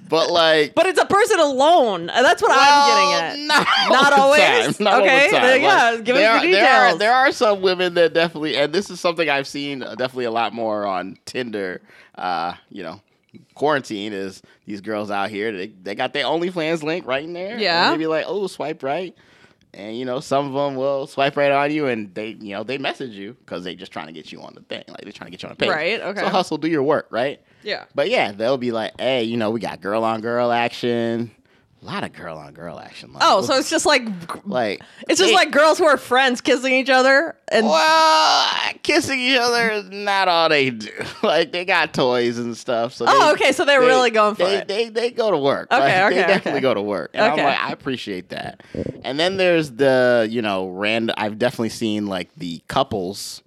[0.10, 0.74] but like.
[0.76, 2.10] but it's a person alone.
[2.10, 3.48] And That's what I'm getting at.
[3.48, 4.39] Not, Not always?
[4.41, 5.62] time, Not Okay, all the time.
[5.62, 8.56] yeah, Like, give us there the are, There are, there are some women that definitely,
[8.58, 11.82] and this is something I've seen uh, definitely a lot more on Tinder.
[12.15, 13.02] Uh, you know,
[13.56, 15.52] quarantine is these girls out here.
[15.52, 17.58] They they got their OnlyFans link right in there.
[17.60, 17.86] Yeah.
[17.86, 19.15] and they be like, oh, swipe right.
[19.74, 22.63] And you know, some of them will swipe right on you, and they, you know,
[22.63, 25.12] they message you because they just trying to get you on the thing, like they're
[25.12, 25.70] trying to get you on the page.
[25.70, 26.22] Right, okay.
[26.22, 27.39] So hustle, do your work, right?
[27.63, 27.86] Yeah.
[27.96, 31.32] But yeah, they'll be like, hey, you know, we got girl on girl action.
[31.84, 33.13] A lot of girl on girl action.
[33.13, 34.02] Like, Oh, so it's just like
[34.48, 38.50] like it's just they- like girls who are friends kissing each other and well,
[38.82, 40.89] kissing each other is not all they do.
[41.24, 42.93] Like they got toys and stuff.
[42.93, 44.67] So Oh, they- okay, so they're they- really going for they, it.
[44.67, 45.72] They they go to work.
[45.72, 46.62] Okay, Like, okay, They definitely okay.
[46.62, 47.41] go to work, and Okay.
[47.41, 48.63] I'm like, I appreciate that.
[49.04, 51.13] And then there's the you know random.
[51.17, 53.43] I've definitely seen like the couples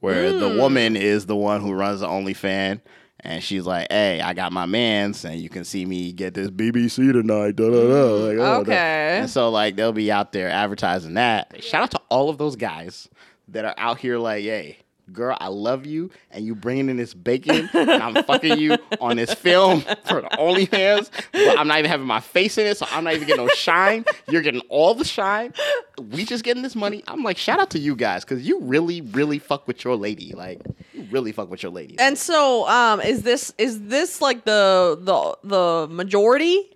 [0.00, 0.58] where the Mm.
[0.58, 2.80] woman is the one who runs the OnlyFan.
[3.22, 6.50] And she's like, "Hey, I got my man's, and you can see me get this
[6.50, 8.04] BBC tonight." Da, da, da.
[8.14, 8.58] Like, oh, da.
[8.58, 9.18] Mm, okay.
[9.20, 11.62] And so, like, they'll be out there advertising that.
[11.62, 13.08] Shout out to all of those guys
[13.48, 14.78] that are out here, like, "Hey,
[15.12, 19.16] girl, I love you, and you bringing in this bacon, and I'm fucking you on
[19.16, 22.86] this film for the OnlyFans, but I'm not even having my face in it, so
[22.90, 24.04] I'm not even getting no shine.
[24.28, 25.52] You're getting all the shine.
[25.98, 27.02] We just getting this money.
[27.06, 30.32] I'm like, shout out to you guys, because you really, really fuck with your lady.
[30.32, 30.60] Like,
[30.94, 31.98] you really fuck with your lady.
[31.98, 36.70] And so, um, is this is this like the the the majority?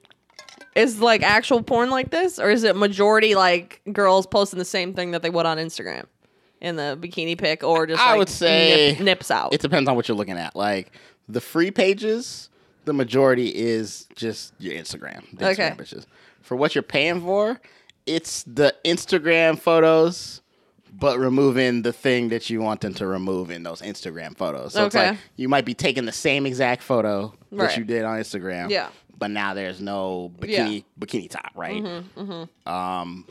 [0.74, 4.92] Is like actual porn like this, or is it majority like girls posting the same
[4.92, 6.06] thing that they would on Instagram
[6.64, 9.52] in the bikini pic, or just I like, would say nip, nips out?
[9.52, 10.56] It depends on what you're looking at.
[10.56, 10.90] Like
[11.28, 12.48] the free pages,
[12.86, 15.24] the majority is just your Instagram.
[15.38, 15.70] The Okay.
[15.70, 16.06] Instagram bitches.
[16.42, 17.60] For what you're paying for,
[18.06, 20.42] it's the Instagram photos,
[20.92, 24.72] but removing the thing that you want them to remove in those Instagram photos.
[24.74, 27.68] So it's like you might be taking the same exact photo Right.
[27.68, 28.70] that you did on Instagram.
[28.70, 28.88] Yeah.
[29.16, 30.64] But now there's no bikini Yeah.
[30.66, 32.04] Mm-hmm, bikini top, right?
[32.66, 33.26] Um,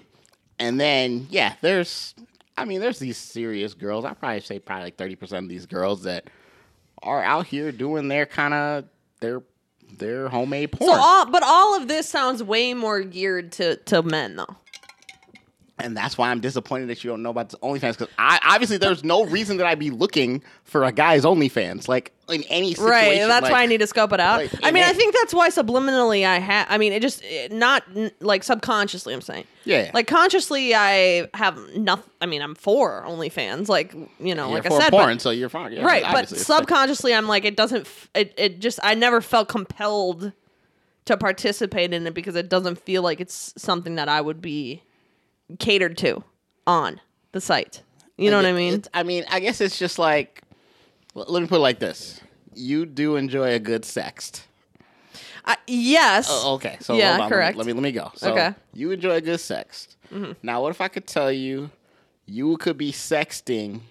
[0.59, 2.15] and then yeah, there's
[2.57, 4.05] I mean, there's these serious girls.
[4.05, 6.29] I probably say probably like thirty percent of these girls that
[7.01, 8.85] are out here doing their kind of
[9.19, 9.41] their
[9.97, 10.91] their homemade porn.
[10.91, 14.55] so all, but all of this sounds way more geared to to men though.
[15.79, 18.77] And that's why I'm disappointed that you don't know about the OnlyFans because I obviously
[18.77, 22.91] there's no reason that I'd be looking for a guy's OnlyFans like in any situation.
[22.91, 24.37] Right, and that's like, why I need to scope it out.
[24.37, 26.67] like, I mean, I think that's why subliminally I have.
[26.69, 29.15] I mean, it just it, not n- like subconsciously.
[29.15, 29.89] I'm saying, Yeah.
[29.95, 32.11] like consciously I have nothing.
[32.21, 35.31] I mean, I'm for OnlyFans, like you know, You're like I said, porn, but, so
[35.31, 35.73] you're fine.
[35.73, 36.03] Yeah, right.
[36.03, 37.81] But subconsciously, I'm like, it doesn't.
[37.87, 40.33] F- it it just I never felt compelled
[41.05, 44.83] to participate in it because it doesn't feel like it's something that I would be
[45.59, 46.23] catered to
[46.67, 46.99] on
[47.31, 47.81] the site.
[48.17, 48.73] You know what I mean?
[48.75, 50.41] it's- I mean, I guess it's just like,
[51.13, 52.21] well, let me put it like this:
[52.53, 54.43] you do enjoy a good sext.
[55.45, 56.27] I, yes.
[56.29, 57.57] Oh, okay, so Yeah, correct.
[57.57, 58.11] Let me, let me let me go.
[58.15, 58.53] So Okay.
[58.73, 59.95] you enjoy a good sext.
[60.13, 60.33] Mm-hmm.
[60.41, 61.69] Now, what if I could tell you,
[62.25, 63.81] you could be sexting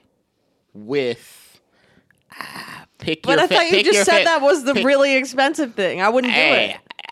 [0.73, 1.61] with.
[2.39, 5.17] ah, pick But I fa- thought you just said fa- that was the pick- really
[5.17, 6.01] expensive thing.
[6.01, 7.12] I wouldn't do Hey, it.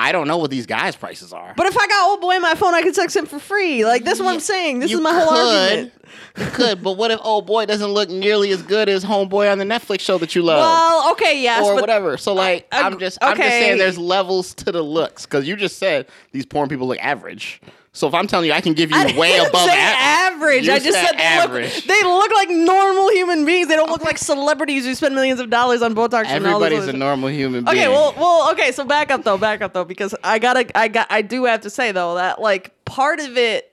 [0.00, 1.52] I don't know what these guys' prices are.
[1.56, 3.84] But if I got old boy in my phone, I could text him for free.
[3.84, 4.80] Like this is what I'm saying.
[4.80, 5.92] This You is my whole argument.
[6.38, 9.58] You could, but what if old boy doesn't look nearly as good as homeboy on
[9.58, 10.58] the Netflix show that you love?
[10.58, 12.16] Well, okay, yes, or but whatever.
[12.16, 13.50] So like, I- I'm just, I'm just okay.
[13.50, 17.60] saying, there's levels to the looks because you just said these porn people look average.
[17.92, 20.68] So if I'm telling you, I can give you I didn't way above average.
[20.68, 21.74] I just said they average.
[21.74, 23.66] look, they look like normal human beings.
[23.66, 26.26] They don't look like celebrities who spend millions of dollars on Botox.
[26.26, 27.76] and all this Everybody's a normal human being.
[27.76, 28.70] Okay, well, well, okay.
[28.70, 31.62] So back up though, back up though, because I gotta, I got, I do have
[31.62, 33.72] to say though that like part of it,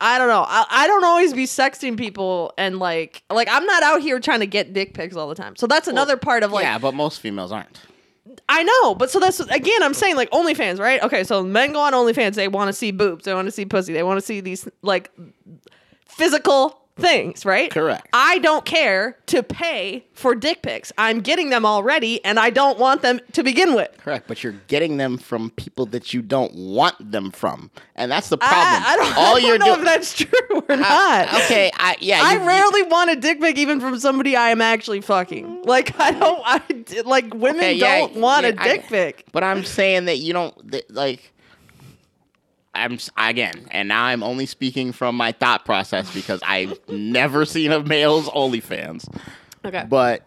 [0.00, 0.46] I don't know.
[0.48, 4.40] I, I don't always be sexting people and like, like I'm not out here trying
[4.40, 5.56] to get dick pics all the time.
[5.56, 7.80] So that's another part of like, yeah, but most females aren't.
[8.48, 11.02] I know, but so that's again, I'm saying like OnlyFans, right?
[11.02, 13.64] Okay, so men go on OnlyFans, they want to see boobs, they want to see
[13.64, 15.10] pussy, they want to see these like
[16.06, 17.70] physical things, right?
[17.70, 18.08] Correct.
[18.12, 20.92] I don't care to pay for dick pics.
[20.98, 23.90] I'm getting them already, and I don't want them to begin with.
[23.98, 28.28] Correct, but you're getting them from people that you don't want them from, and that's
[28.28, 28.58] the problem.
[28.58, 29.78] I, I don't, All I you're know doing.
[29.80, 30.28] if that's true
[30.68, 31.34] or uh, not.
[31.44, 32.20] okay, I yeah.
[32.22, 35.62] I you- you- rarely want a dick pic even from somebody I am actually fucking.
[35.64, 36.62] Like I don't, I
[37.04, 39.24] like women Okay, yeah, don't want yeah, a dick pic.
[39.32, 41.32] But I'm saying that you don't that, like.
[42.74, 47.72] I'm again, and now I'm only speaking from my thought process because I've never seen
[47.72, 49.08] a male's OnlyFans.
[49.64, 50.22] Okay, But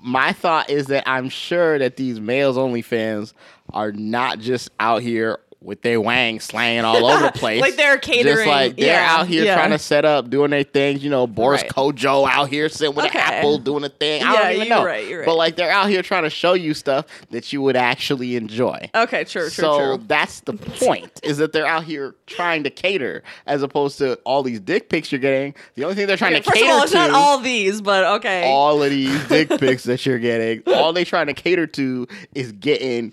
[0.00, 3.32] my thought is that I'm sure that these males OnlyFans
[3.72, 7.60] are not just out here with their wang slanging all over the place.
[7.60, 9.56] Like they're catering, Just like they're yeah, out here yeah.
[9.56, 11.02] trying to set up, doing their things.
[11.02, 11.70] You know, Boris Right.
[11.72, 13.18] Kodjoe out here sitting with Okay.
[13.18, 14.22] an apple, doing a thing.
[14.22, 14.84] I Yeah, don't even you're know.
[14.84, 17.74] right, you're But like they're out here trying to show you stuff that you would
[17.76, 18.88] actually enjoy.
[18.94, 20.04] okay, true, true, so true.
[20.06, 24.42] that's the point: is that they're out here trying to cater, as opposed to all
[24.44, 25.54] these dick pics you're getting.
[25.74, 27.38] The only thing they're trying Okay, to first cater of all, it's to not all
[27.40, 28.44] these, but okay.
[28.48, 32.52] all of these dick pics that you're getting, all they're trying to cater to is
[32.52, 33.12] getting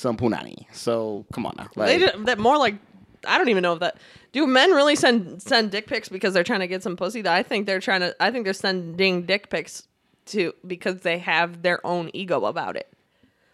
[0.00, 0.66] some punani.
[0.72, 1.68] So come on now.
[1.76, 2.76] they Like, ju- that more like
[3.26, 3.98] I don't even know if that
[4.32, 7.26] do men really send send dick pics because they're trying to get some pussy.
[7.26, 8.16] I think they're trying to.
[8.20, 9.86] I think they're sending dick pics
[10.26, 12.90] to because they have their own ego about it.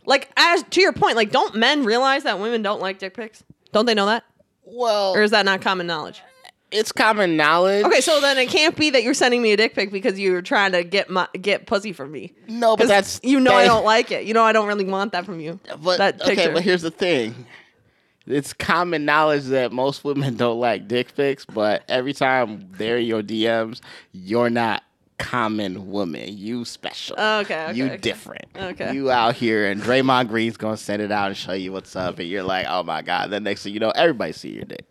[0.04, 3.42] Like as to your point, like don't men realize that women don't like dick pics?
[3.72, 4.24] Don't they know that,
[4.64, 6.22] well, or is that not common knowledge?
[6.70, 7.84] It's common knowledge.
[7.84, 10.42] Okay, so then it can't be that you're sending me a dick pic because you're
[10.42, 12.34] trying to get my get pussy from me.
[12.48, 14.24] no, but that's you know I don't like it.
[14.24, 15.60] You know I don't really want that from you.
[15.82, 17.46] But that okay, but here's the thing.
[18.26, 23.06] It's common knowledge that most women don't like dick pics, but every time they're in
[23.06, 23.80] your DMs,
[24.12, 24.82] you're not
[25.18, 26.36] common woman.
[26.36, 27.16] You special.
[27.18, 27.96] Okay, okay, You okay.
[27.98, 28.44] different.
[28.56, 28.94] Okay.
[28.94, 32.18] You out here and Draymond Green's gonna send it out and show you what's up,
[32.18, 33.30] and you're like, oh my god.
[33.30, 34.84] Then next thing you know, everybody see your dick.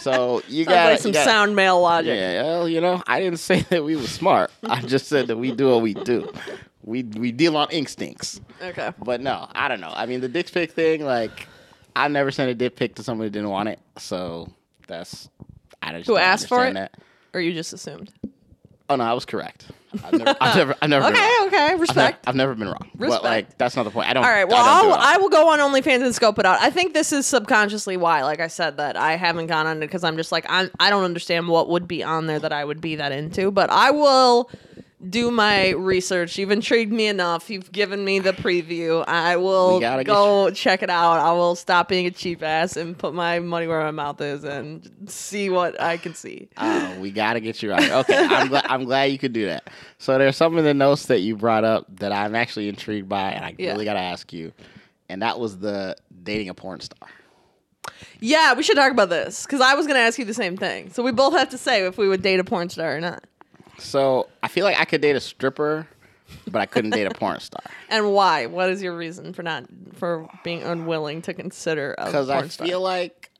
[0.00, 2.16] So you got like some sound male logic.
[2.16, 4.50] Yeah, well, you know, I didn't say that we were smart.
[4.64, 6.32] I just said that we do what we do.
[6.84, 8.40] We we deal on instincts.
[8.60, 8.92] Okay.
[9.02, 9.92] But no, I don't know.
[9.94, 11.46] I mean, the dick pic thing, like,
[11.94, 13.78] I never sent a dick pic to somebody who didn't want it.
[13.98, 14.48] So
[14.88, 15.28] that's
[15.82, 16.94] I just Who don't asked for it, That.
[17.34, 18.12] Or you just assumed?
[18.92, 19.66] Oh no, I was correct.
[20.04, 21.46] I've never, I've never, I've never been Okay, wrong.
[21.48, 22.28] okay, I've, never, respect.
[22.28, 22.90] I've never been wrong.
[22.94, 24.08] But like, that's not the point.
[24.08, 24.24] I don't.
[24.24, 25.00] All right, well, I I'll, it.
[25.00, 26.58] I will go on OnlyFans and scope it out.
[26.60, 29.80] I think this is subconsciously why, like I said, that I haven't gone on it
[29.80, 30.70] because I'm just like I'm.
[30.80, 33.68] I don't understand what would be on there that I would be that into, but
[33.70, 34.50] I will
[35.08, 36.38] do my research.
[36.38, 37.50] You've intrigued me enough.
[37.50, 39.04] You've given me the preview.
[39.06, 41.18] I will We gotta get go check it out.
[41.20, 44.44] I will stop being a cheap ass and put my money where my mouth is
[44.44, 46.48] and see what I can see.
[46.56, 47.90] Oh, we gotta get you right.
[47.90, 48.66] Okay, I'm glad.
[48.68, 49.68] I'm glad you could do that.
[49.98, 53.30] So there's some in the notes that you brought up that I'm actually intrigued by,
[53.32, 53.72] and I Yeah.
[53.72, 54.52] really gotta ask you.
[55.08, 57.08] And that was the dating a porn star.
[58.20, 60.56] Yeah, we should talk about this because I was going to ask you the same
[60.56, 60.90] thing.
[60.92, 63.24] So we both have to say if we would date a porn star or not.
[63.82, 65.86] So I feel like I could date a stripper,
[66.50, 68.46] but I couldn't date a porn star And why?
[68.46, 69.64] What is your reason for not
[69.94, 72.66] for being unwilling to consider a because porn I star?
[72.66, 73.30] feel like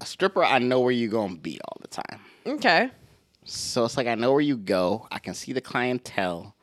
[0.00, 2.20] a stripper, I know where you're gonna be all the time.
[2.46, 2.90] Okay.
[3.44, 5.06] So it's like I know where you go.
[5.10, 6.54] I can see the clientele.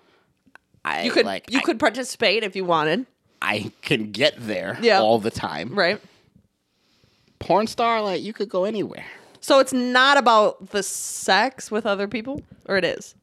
[0.85, 3.05] I You could like you I, could participate if you wanted.
[3.41, 4.99] I can get there Yeah.
[4.99, 5.73] all the time.
[5.75, 5.99] Right.
[7.39, 9.05] Porn star, like you could go anywhere.
[9.41, 13.15] So it's not about the sex with other people, or it is.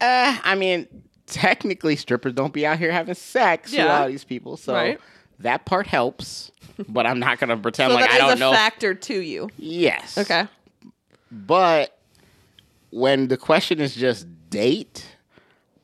[0.00, 0.86] Uh, I mean,
[1.26, 5.00] technically, strippers don't be out here having sex with all these people, so Right.
[5.40, 6.50] that part helps.
[6.88, 8.52] But I'm not gonna pretend So like I is don't a know.
[8.52, 9.48] factor to you.
[9.58, 10.18] Yes.
[10.18, 10.46] Okay.
[11.30, 11.96] But
[12.90, 15.06] when the question is just date,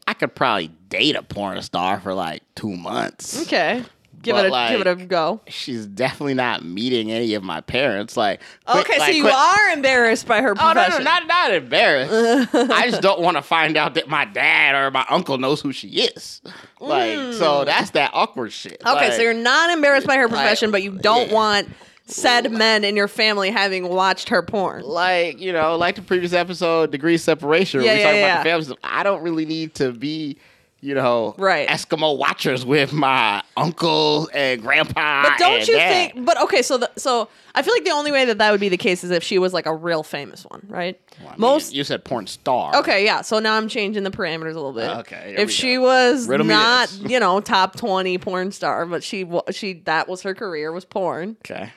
[0.06, 3.42] I could probably date a porn star for like two months.
[3.42, 3.84] Okay.
[4.22, 5.40] Give But, it a give it a go.
[5.48, 8.16] She's definitely not meeting any of my parents.
[8.16, 11.54] Like, quit- Okay, so you quit- are embarrassed by her Oh no, no, not not
[11.54, 12.54] embarrassed.
[12.54, 15.72] I just don't want to find out that my dad or my uncle knows who
[15.72, 16.42] she is.
[16.80, 18.80] Like, so that's that awkward shit.
[18.80, 18.96] Mm.
[18.96, 21.34] Okay, Like, so you're not embarrassed by her profession, but you don't yeah.
[21.34, 21.68] want
[22.06, 24.82] said men in your family having watched her porn.
[24.82, 27.82] like you know, like the previous episode, degree separation.
[27.82, 28.20] Yeah, we yeah, talk yeah.
[28.20, 28.72] about the families.
[28.82, 30.38] I don't really need to be,
[30.80, 31.68] you know, Right.
[31.68, 35.24] Eskimo watchers with my uncle and grandpa.
[35.24, 36.12] But don't you dad.
[36.12, 36.24] think?
[36.24, 38.68] But okay, so the, so I feel like the only way that that would be
[38.68, 41.00] the case is if she was like a real famous one, right?
[41.20, 42.76] Well, I mean, Most you said porn star.
[42.76, 43.22] Okay, yeah.
[43.22, 44.88] So now I'm changing the parameters a little bit.
[44.98, 45.82] Okay, If she go.
[45.82, 50.34] was Riddle not, you know, top 20 porn star, but she she that was her
[50.34, 51.36] career was porn.
[51.44, 51.72] Okay.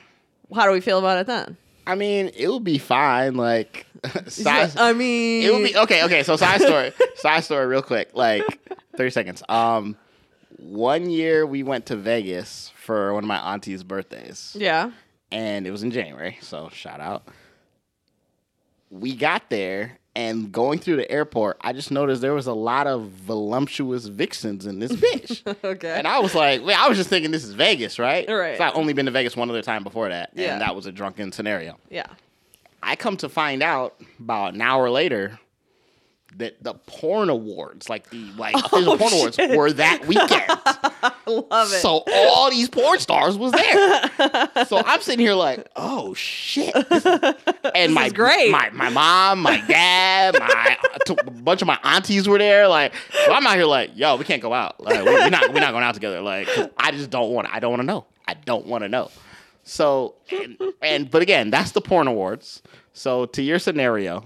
[0.54, 1.58] How do we feel about it then?
[1.88, 3.36] I mean, it would be fine.
[3.36, 3.88] Like,
[4.28, 6.04] size, I mean, It would be okay.
[6.06, 8.44] Okay, so side story, side story, real quick, like
[8.98, 9.44] thirty seconds.
[9.50, 9.96] Um,
[10.58, 14.92] one year we went to Vegas for one of my auntie's birthdays, Yeah.
[15.32, 16.38] and it was in January.
[16.42, 17.24] So shout out.
[18.90, 22.88] We got there, and going through the airport, I just noticed there was a lot
[22.88, 25.42] of voluptuous vixens in this bitch.
[25.64, 25.94] Okay.
[25.98, 28.28] And I was like, wait, I was just thinking this is Vegas, right?
[28.28, 28.58] Right.
[28.58, 30.54] So I've only been to Vegas one other time before that, Yeah.
[30.54, 31.78] and that was a drunken scenario.
[31.90, 32.08] yeah.
[32.84, 35.40] I come to find out about an hour later
[36.38, 40.48] that the porn awards, like the like oh, official porn awards, Oh, were that weekend.
[41.28, 41.82] Love it.
[41.82, 44.66] so all these porn stars was there.
[44.66, 46.74] so I'm sitting here like, oh shit.
[47.76, 48.50] And my great.
[48.52, 50.78] my my mom, my dad, my
[51.10, 52.68] a bunch of my aunties were there.
[52.68, 52.94] Like,
[53.26, 54.80] so I'm out here like, yo, we can't go out.
[54.82, 56.22] Like, we- we're not we're not going out together.
[56.22, 57.48] Like, I just don't want.
[57.54, 58.06] I don't want to know.
[58.28, 59.12] I don't want to know.
[59.64, 62.62] So and, and but again, that's the porn awards.
[62.94, 64.26] So to your scenario,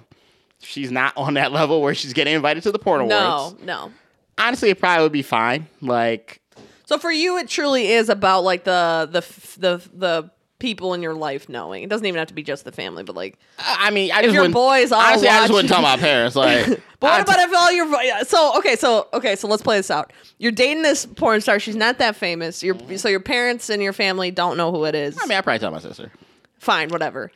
[0.60, 3.60] she's not on that level where she's getting invited to the porn awards.
[3.62, 3.92] no, no.
[4.38, 5.68] Honestly, it probably would be fine.
[5.82, 6.42] Like,
[6.86, 9.22] So for you, it truly is about like the the
[9.60, 11.84] the the people in your life knowing.
[11.84, 13.38] It doesn't even have to be just the family, but like.
[13.60, 16.36] I I mean, I just your boys all honestly, I just wouldn't tell my parents.
[16.36, 16.66] Like,
[17.00, 19.92] But what I'd- about if all your so okay so okay so let's play this
[19.92, 20.12] out.
[20.38, 21.60] You're dating this porn star.
[21.60, 22.64] She's not that famous.
[22.64, 25.18] Your so your parents and your family don't know who it is.
[25.22, 26.12] I mean, I probably tell my sister.
[26.60, 27.32] Fine, whatever.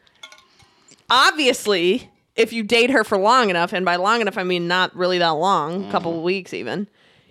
[1.10, 4.96] Obviously, if you date her for long enough, and by long enough I mean not
[4.96, 6.18] really that long, a couple Mm.
[6.18, 6.88] of weeks even.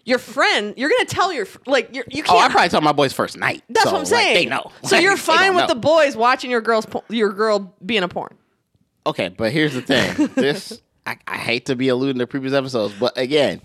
[0.09, 3.13] Your friend, you're gonna tell your like you're, you Oh, I probably tell my boys
[3.13, 3.63] first night.
[3.69, 4.35] that's So, what I'm like, saying.
[4.35, 4.71] they know.
[4.85, 5.75] So Like, you're fine with know.
[5.75, 8.35] the boys watching your girl's po- your girl being a porn.
[9.07, 10.29] Okay, but here's the thing.
[10.35, 13.61] This I, I hate to be alluding to previous episodes, but again,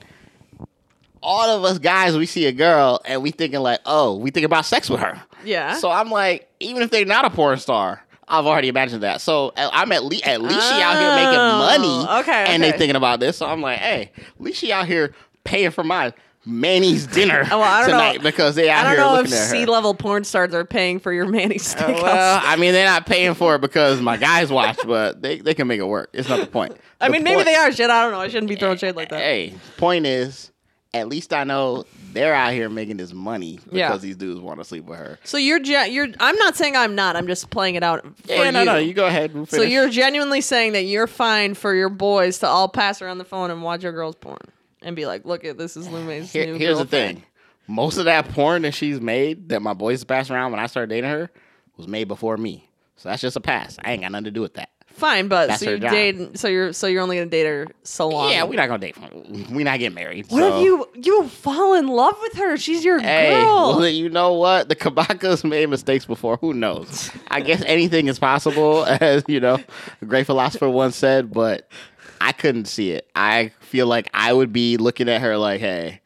[1.22, 4.46] all of us guys, we see a girl and we thinking like, oh, we think
[4.46, 5.22] about sex with her.
[5.46, 5.76] Yeah.
[5.78, 9.22] So I'm like, even if they're not a porn star, I've already imagined that.
[9.22, 12.22] So I'm at least at least she out here making Oh, money.
[12.22, 13.38] okay, And they thinking about this.
[13.38, 16.14] So I'm like, hey, at least she out here paying for my
[16.46, 17.98] Manny's dinner Oh, well, I don't know.
[17.98, 20.66] tonight because they out I don't know if looking at sea level porn stars are
[20.66, 22.02] paying for your Manny uh, steakhouse.
[22.04, 25.54] Well, I mean, they're not paying for it because my guys watch, but they, they
[25.54, 26.10] can make it work.
[26.14, 26.76] It's not the point.
[27.02, 27.90] I The mean, maybe they are shit.
[27.90, 28.20] I don't know.
[28.20, 29.20] I shouldn't be throwing shade like that.
[29.22, 30.52] Hey, point is,
[30.94, 33.98] at least I know they're out here making this money because Yeah.
[33.98, 35.18] these dudes want to sleep with her.
[35.24, 36.08] So you're ge- you're.
[36.20, 37.16] I'm not saying I'm not.
[37.16, 38.66] I'm just playing it out for Yeah, no, you.
[38.66, 39.50] no, you go ahead.
[39.50, 43.26] So you're genuinely saying that you're fine for your boys to all pass around the
[43.26, 44.38] phone and watch your girl's porn
[44.84, 47.26] and be like, "Look at this is Lume's Here- new here's the girlfriend." thing.
[47.68, 50.90] Most of that porn that she's made that my boys pass around when I started
[50.90, 51.30] dating her
[51.78, 52.70] was made before me.
[52.98, 53.78] So that's just a pass.
[53.84, 54.70] I ain't got nothing to do with that.
[54.88, 55.90] Fine, but That's so her job.
[55.92, 56.36] dating.
[56.36, 58.30] So you're so you're only gonna date her so long.
[58.30, 58.96] Yeah, we're not gonna date.
[59.50, 60.28] We're not getting married.
[60.30, 60.58] What so.
[60.60, 62.58] if you you fall in love with her?
[62.58, 63.78] She's your Hey, girl.
[63.80, 64.70] well, you know what?
[64.70, 66.38] The Kabakas made mistakes before.
[66.42, 67.10] Who knows?
[67.30, 69.58] I guess anything is possible, as you know,
[70.02, 71.34] a great philosopher once said.
[71.34, 71.68] But
[72.24, 73.10] I couldn't see it.
[73.16, 76.00] I feel like I would be looking at her like, "Hey,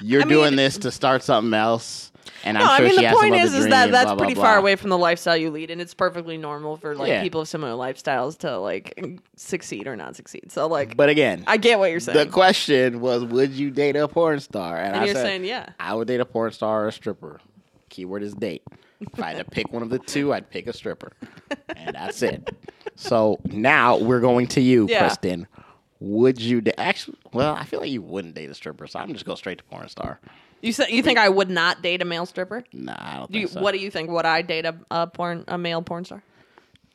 [0.00, 2.12] you're I mean- doing this to start something else,"
[2.44, 4.16] and I'm sure I mean she the point other is, is that that's blah, blah,
[4.16, 4.44] pretty blah.
[4.44, 7.22] far away from the lifestyle you lead, and it's perfectly normal for like Yeah.
[7.22, 9.00] people of similar lifestyles to like
[9.36, 10.52] succeed or not succeed.
[10.52, 12.18] So like, But again, I get what you're saying.
[12.18, 14.76] the question was, would you date a porn star?
[14.78, 15.70] and I you're said, saying yeah.
[15.80, 17.40] I would date a porn star or a stripper.
[17.88, 18.62] Keyword is date.
[19.00, 21.12] If I had to pick one of the two, I'd pick a stripper,
[21.76, 22.48] and that's it.
[22.94, 25.00] So now we're going to you, Yeah.
[25.00, 25.46] Kristen.
[26.00, 27.16] Would you da- actually?
[27.32, 29.64] Well, I feel like you wouldn't date a stripper, so I'm just go straight to
[29.64, 30.20] porn star.
[30.62, 32.64] You said you think I would not date a male stripper?
[32.72, 33.62] Nah, I don't Do you, think so.
[33.62, 34.10] What do you think?
[34.10, 36.22] Would I date a, a porn a male porn star?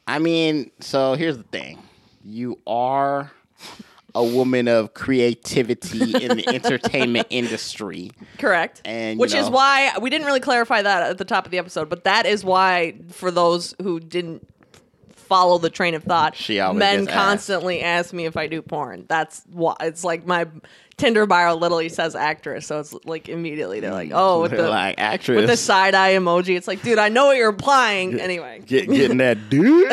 [0.08, 1.80] I mean, so here's the thing.
[2.24, 3.32] You are
[4.16, 8.12] a woman of creativity in the entertainment industry.
[8.38, 8.82] Correct.
[8.86, 11.90] And, which is why we didn't really clarify that at the top of the episode,
[11.90, 14.48] but that is why for those who didn't
[15.16, 17.12] follow the train of thought, She always men asked.
[17.12, 19.06] constantly ask me if I do porn.
[19.08, 20.48] That's why it's like my
[20.98, 24.70] Tinder bio literally says actress, so it's like immediately they're like, oh, with They're the
[24.70, 25.38] like actress.
[25.38, 26.56] with the side eye emoji.
[26.58, 28.20] It's like, dude, I know what you're implying.
[28.20, 29.90] Anyway, Get, getting that dude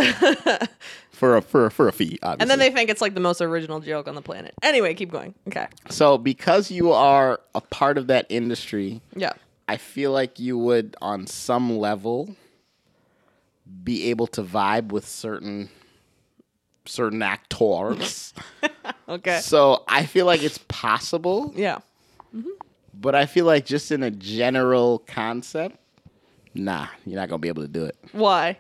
[1.18, 2.42] for a for a, for a fee, obviously.
[2.42, 4.54] and then they think it's like the most original joke on the planet.
[4.62, 5.34] Anyway, keep going.
[5.48, 5.66] Okay.
[5.90, 9.32] so because you are a part of that industry, Yeah.
[9.66, 12.34] I feel like you would, on some level,
[13.84, 15.68] be able to vibe with certain
[16.84, 18.32] certain actors.
[19.08, 19.40] Okay.
[19.40, 21.78] so I feel like it's possible, Yeah.
[22.34, 22.48] Mm-hmm.
[22.94, 25.78] but I feel like just in a general concept,
[26.54, 27.96] nah, you're not gonna be able to do it.
[28.12, 28.58] Why?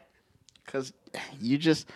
[0.66, 0.92] Cause
[1.40, 1.86] you just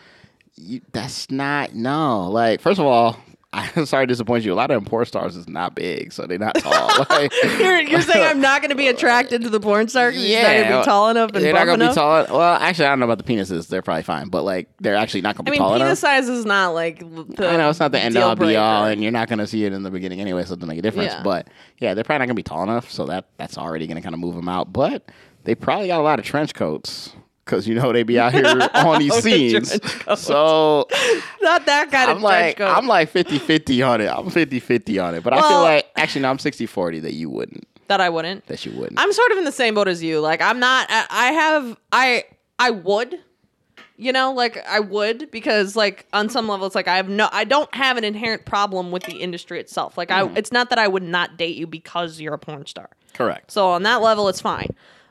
[0.57, 2.31] you that's not no.
[2.31, 3.19] Like, first of all,
[3.55, 4.53] I'm sorry to disappoint you.
[4.53, 7.05] A lot of them porn stars is not big, so they're not tall.
[7.11, 10.23] Like, You're, you're saying I'm not going to be attracted to the porn star because
[10.25, 12.27] he's not going to be tall enough and they're not gonna be tall.
[12.31, 13.69] Well, actually, I don't know about the penises.
[13.69, 16.03] They're probably fine, but like they're actually not gonna be tall I mean, tall penis
[16.03, 16.27] enough.
[16.27, 19.03] size is not like the I know it's not the end all be all, and
[19.03, 21.13] you're not gonna see it in the beginning anyway, so it doesn't make a difference.
[21.13, 21.23] Yeah.
[21.23, 21.49] But
[21.79, 24.21] yeah, they're probably not gonna be tall enough, so that that's already gonna kind of
[24.21, 24.73] move them out.
[24.73, 25.11] But
[25.45, 27.13] they probably got a lot of trench coats
[27.45, 30.21] because you know they be out here on these the scenes.
[30.21, 30.87] So
[31.41, 32.79] not that kind of I'm like trench coat.
[32.79, 34.09] I'm like 50-50 on it.
[34.09, 35.23] I'm 50-50 on it.
[35.23, 37.67] But I feel like actually no, I'm 60-40 that you wouldn't.
[37.89, 38.47] that I wouldn't.
[38.47, 38.99] That you wouldn't.
[38.99, 40.21] I'm sort of in the same boat as you.
[40.21, 40.87] Like I'm not.
[40.91, 41.77] I, have.
[41.93, 42.25] I
[42.59, 43.19] I would.
[43.99, 47.29] You know, like I would because like on some level it's like I have no.
[47.31, 49.97] I don't have an inherent problem with the industry itself.
[49.99, 50.35] Like Mm-hmm.
[50.35, 50.39] I.
[50.39, 52.89] It's not that I would not date you because you're a porn star.
[53.15, 53.51] Correct.
[53.53, 54.69] So on that level, it's fine.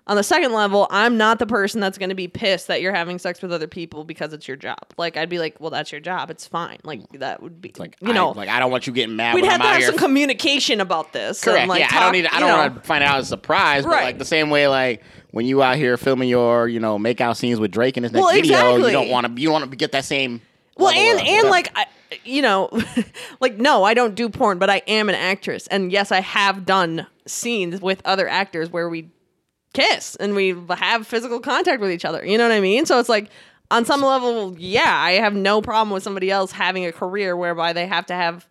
[0.08, 2.94] On the second level, I'm not the person that's going to be pissed that you're
[2.94, 4.80] having sex with other people because it's your job.
[4.98, 6.32] Like I'd be like, well, that's your job.
[6.32, 6.80] It's fine.
[6.84, 9.36] Like that would be like you know, I, like I don't want you getting mad
[9.36, 11.42] we'd when have I'm to have some communication about this.
[11.46, 11.70] and, Correct.
[11.70, 12.26] like, yeah, I don't need.
[12.26, 12.58] I don't know.
[12.58, 13.84] want to find out as a surprise.
[13.84, 14.06] But Right.
[14.06, 17.38] like the same way, like when you out here filming your, you know, make out
[17.38, 18.86] scenes with Drake in his next Well, video, exactly.
[18.88, 19.42] you don't want to.
[19.42, 20.42] You want to get that same.
[20.78, 21.86] Well, and of and uh, like I,
[22.26, 22.70] you know,
[23.40, 26.66] like no, I don't do porn, but I am an actress, and yes, I have
[26.66, 29.10] done scenes with other actors where we
[29.74, 32.26] kiss and we have physical contact with each other.
[32.26, 32.86] You know what I mean?
[32.86, 33.30] So it's like
[33.70, 37.74] on some level, yeah, I have no problem with somebody else having a career whereby
[37.74, 38.48] they have to have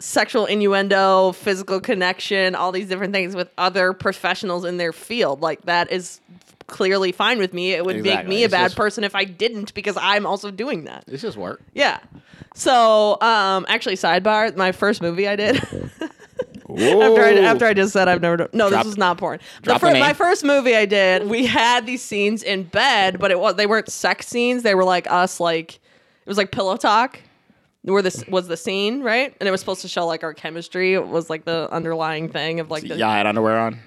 [0.00, 5.40] sexual innuendo, physical connection, all these different things with other professionals in their field.
[5.40, 6.20] Like that is
[6.66, 7.72] clearly fine with me.
[7.72, 8.30] It would make Exactly.
[8.34, 11.04] me a It's bad just- person if I didn't because I'm also doing that.
[11.06, 11.62] This just work.
[11.74, 11.98] Yeah.
[12.54, 15.62] So, um, actually, sidebar: my first movie I did
[16.78, 18.48] after I after I just said I've never done.
[18.52, 19.40] No, Drop- this was not porn.
[19.62, 23.38] The fir- my first movie I did, we had these scenes in bed, but it
[23.38, 24.62] was they weren't sex scenes.
[24.62, 27.20] They were like us, like it was like pillow talk.
[27.84, 29.34] Where this was the scene, right?
[29.40, 30.94] And it was supposed to show like our chemistry.
[30.94, 32.96] It was like the underlying thing of like the.
[32.96, 33.80] Y'all had underwear on.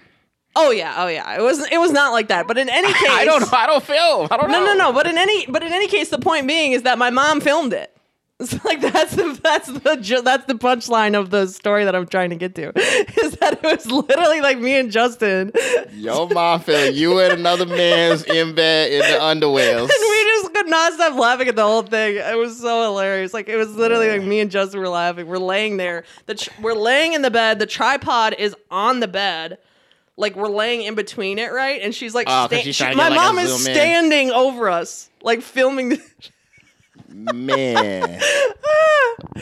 [0.55, 1.37] Oh yeah, oh yeah.
[1.37, 2.47] It was it was not like that.
[2.47, 3.57] But in any case, I don't know.
[3.57, 4.27] I don't film.
[4.31, 4.73] I don't no, know.
[4.73, 4.93] no, no.
[4.93, 7.73] But in any, but in any case, the point being is that my mom filmed
[7.73, 7.94] it.
[8.41, 12.31] It's like that's the that's the that's the punchline of the story that I'm trying
[12.31, 12.67] to get to
[13.23, 15.53] is that it was literally like me and Justin,
[15.93, 19.79] Yo, mom, feel you and another man's in bed in the underwears.
[19.89, 22.17] And we just could not stop laughing at the whole thing.
[22.17, 23.33] It was so hilarious.
[23.33, 25.27] Like it was literally like me and Justin were laughing.
[25.27, 26.03] We're laying there.
[26.25, 27.59] The tr- we're laying in the bed.
[27.59, 29.59] The tripod is on the bed.
[30.17, 31.79] Like we're laying in between it, right?
[31.81, 35.09] And she's like, Oh, sta- she's she- my get, like, mom is standing over us,
[35.21, 35.89] like filming.
[35.89, 36.01] The-
[37.15, 38.19] Man,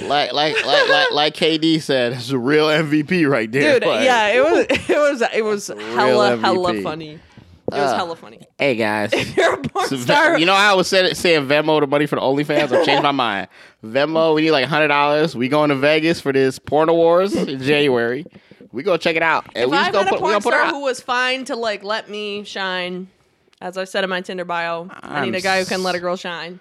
[0.03, 3.79] like like like like like KD said, it's a real MVP right there.
[3.79, 7.13] Dude, Like, yeah, it was it was it was hella hella funny.
[7.13, 7.19] It
[7.71, 8.41] was Uh, hella funny.
[8.59, 10.37] Hey guys, You're a porn So, star.
[10.37, 12.71] You know how I was saying, saying Venmo the money for the OnlyFans?
[12.71, 13.47] I've changed my mind.
[13.83, 15.35] Venmo, we need like hundred dollars.
[15.35, 18.23] We going to Vegas for this porn awards in January.
[18.71, 19.47] We go check it out.
[19.55, 21.55] And if we I had gonna a put, porn put star who was fine to
[21.55, 23.07] like let me shine,
[23.59, 25.95] as I said in my Tinder bio, i need I'm a guy who can let
[25.95, 26.59] a girl shine.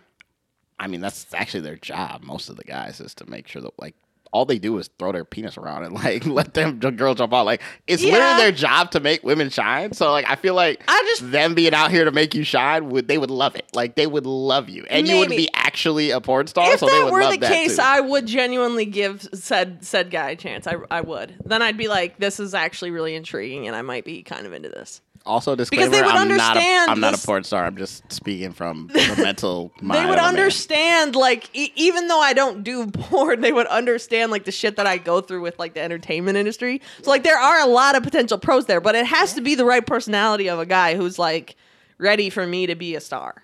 [0.83, 2.23] I mean, that's actually their job.
[2.25, 3.95] Most of the guys is to make sure that like
[4.33, 7.33] all they do is throw their penis around and like let them the girl jump
[7.35, 7.45] out.
[7.45, 8.15] Like it's Yeah.
[8.15, 9.93] literally their job to make women shine.
[9.93, 12.89] So like I feel like I just- them being out here to make you shine
[12.89, 13.67] would they would love it.
[13.75, 16.73] Like they would love you, and you wouldn't be actually a porn star.
[16.73, 17.83] If so they that would were the that case, too.
[17.85, 20.67] I would genuinely give said said guy a chance.
[20.67, 21.37] I I would.
[21.45, 24.53] Then I'd be like, this is actually really intriguing, and I might be kind of
[24.53, 25.01] into this.
[25.25, 27.65] Also, disclaimer: they would I'm not a, understand I'm not a porn star.
[27.65, 30.01] I'm just speaking from the mental mind.
[30.01, 30.29] they would a man.
[30.29, 34.77] understand like e- even though i don't do porn they would understand like the shit
[34.77, 37.95] that i go through with like the entertainment industry so like there are a lot
[37.97, 40.97] of potential pros there but it has to be the right personality of a guy
[40.97, 41.57] who's like
[41.99, 43.43] ready for me to be a star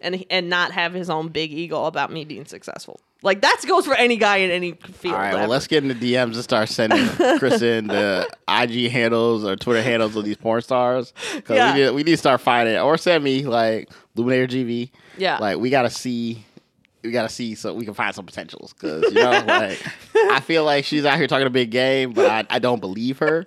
[0.00, 3.84] and and not have his own big ego about me being successful like that goes
[3.86, 6.44] for any guy in any field All right, well, let's get in the DMs and
[6.44, 7.08] start sending
[7.38, 11.12] Kristen the IG handles or Twitter handles of these porn stars.
[11.44, 11.74] 'Cause Yeah.
[11.74, 12.78] we, need, we need to start finding, it.
[12.80, 14.90] or send me like Luminator GV.
[15.18, 15.38] Yeah.
[15.38, 16.44] like we gotta see,
[17.02, 18.72] we gotta see so we can find some potentials.
[18.72, 19.82] Because you know, like
[20.30, 23.18] I feel like she's out here talking a big game, but I, I don't believe
[23.18, 23.44] her.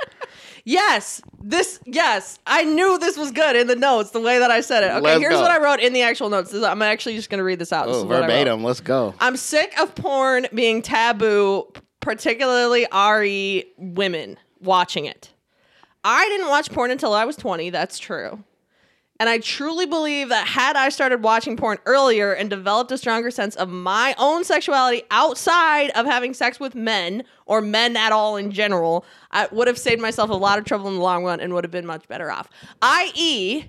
[0.70, 1.80] Yes, this.
[1.86, 4.12] Yes, I knew this was good in the notes.
[4.12, 4.88] The way that I said it.
[4.92, 5.42] Okay, Let's here's go.
[5.42, 6.52] what I wrote in the actual notes.
[6.52, 7.88] This I'm actually just going to read this out.
[7.88, 8.28] This Oh, is what I wrote.
[8.28, 8.64] verbatim.
[8.66, 9.14] Let's go.
[9.22, 15.32] I'm sick of porn being taboo, particularly RE women watching it.
[16.04, 17.70] I didn't watch porn until I was 20.
[17.70, 18.44] That's true.
[19.20, 23.32] And I truly believe that had I started watching porn earlier and developed a stronger
[23.32, 28.38] sense of my own sexuality outside of having sex with men or men at all
[28.38, 31.40] in general, I would have saved myself a lot of trouble in the long run
[31.40, 32.50] and would have been much better off.
[32.82, 33.66] I.e.,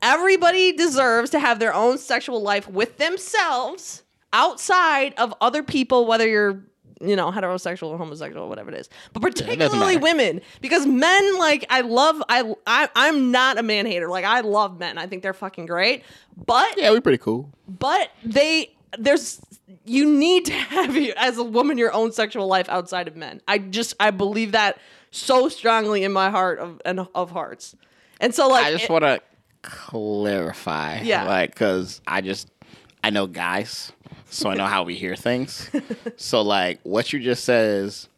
[0.00, 6.28] everybody deserves to have their own sexual life with themselves outside of other people, whether
[6.28, 6.62] you're
[7.00, 8.88] you know heterosexual or homosexual, or whatever it is.
[9.12, 9.98] But particularly matter.
[10.00, 14.08] women, because men like I love I, I I'm not a man hater.
[14.08, 14.98] Like I love men.
[14.98, 16.04] I think they're fucking great.
[16.46, 17.50] But Yeah, we're pretty cool.
[17.66, 19.40] but they there's
[19.84, 23.40] you need to have as a woman your own sexual life outside of men.
[23.48, 24.78] I just I believe that
[25.10, 27.74] so strongly in my heart of and of hearts.
[28.20, 29.20] And so like I just want to
[29.62, 31.00] clarify.
[31.00, 31.24] Yeah.
[31.24, 32.50] Like, because I just,
[33.02, 33.92] I know guys,
[34.30, 35.70] so I know how we hear things.
[36.16, 38.08] so, like, what you just said is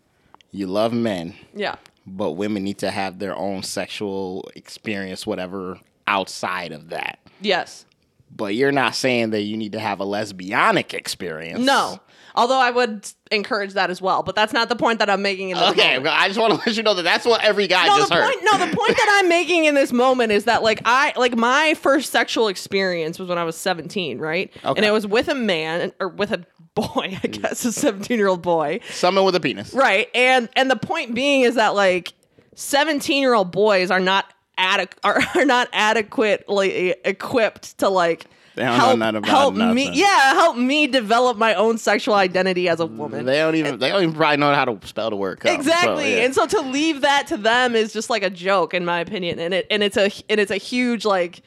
[0.52, 1.76] you love men, yeah.
[2.06, 7.18] but women need to have their own sexual experience, whatever, outside of that.
[7.40, 7.86] Yes.
[8.34, 11.60] But you're not saying that you need to have a lesbianic experience.
[11.60, 12.00] No.
[12.34, 15.50] Although I would encourage that as well, but that's not the point that I'm making
[15.50, 16.14] in this Okay, moment.
[16.18, 18.14] I just want to let you know that that's what every guy No, just the
[18.16, 18.24] heard.
[18.24, 18.38] point.
[18.42, 21.74] No, the point that I'm making in this moment is that, like, I like my
[21.74, 24.50] first sexual experience was when I was 17, right?
[24.64, 24.78] Okay.
[24.78, 28.28] And it was with a man or with a boy, I guess, a 17 year
[28.28, 29.72] old boy, Someone with a penis.
[29.74, 30.08] right?
[30.14, 32.12] And and the point being is that like
[32.54, 34.26] 17 year old boys are not
[34.58, 38.26] adequate are, are not adequately equipped to like.
[38.60, 42.12] They don't know help, nothing about help me, yeah, help me develop my own sexual
[42.12, 43.24] identity as a woman.
[43.24, 43.78] They don't even.
[43.78, 45.40] They don't even probably know how to spell the word.
[45.40, 45.48] cum.
[45.48, 46.16] So, Exactly.
[46.16, 46.24] yeah.
[46.24, 49.38] And so to leave that to them is just like a joke in my opinion.
[49.38, 51.40] And it and it's a and it's a huge like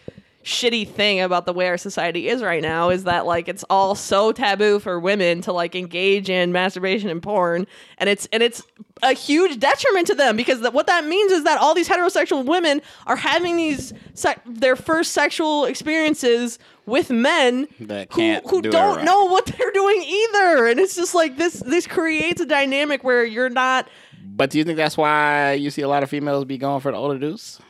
[0.44, 3.96] shitty thing about the way our society is right now is that like it's all
[3.96, 7.66] so taboo for women to like engage in masturbation and porn
[7.98, 8.62] and it's and it's
[9.02, 12.46] a huge detriment to them because that what that means is that all these heterosexual
[12.46, 18.70] women are having these sec- their first sexual experiences with men That who, who do
[18.70, 19.06] don't right.
[19.06, 23.24] know what they're doing either and it's just like this this creates a dynamic where
[23.24, 23.88] you're not
[24.36, 26.92] But do you think that's why you see a lot of females be going for
[26.92, 27.62] the older dudes?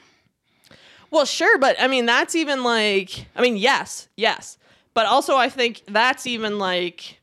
[1.13, 4.57] Well, sure, but I mean that's even like I mean yes, yes.
[4.95, 7.19] But also I think that's even like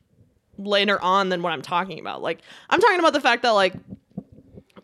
[0.57, 2.21] later on than what I'm talking about.
[2.21, 2.39] Like
[2.69, 3.73] I'm talking about the fact that like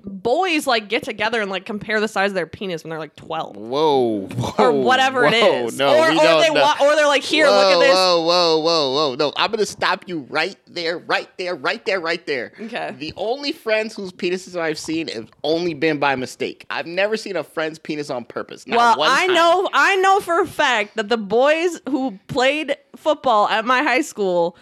[0.07, 3.15] boys like get together and like compare the size of their penis when they're like
[3.15, 5.77] 12 Whoa, whoa or whatever it whoa, is.
[5.77, 7.93] No, or or they wa- or they're like here, whoa, look at this.
[7.95, 9.15] Whoa, whoa, whoa, whoa!
[9.15, 12.53] No, I'm gonna stop you right there, right there, right there, right there.
[12.59, 12.95] Okay.
[12.97, 16.65] The only friends whose penises I've seen have only been by mistake.
[16.69, 18.65] I've never seen a friend's penis on purpose.
[18.67, 22.75] Not Well, one I know I know for a fact that the boys who played
[22.95, 24.57] football at my high school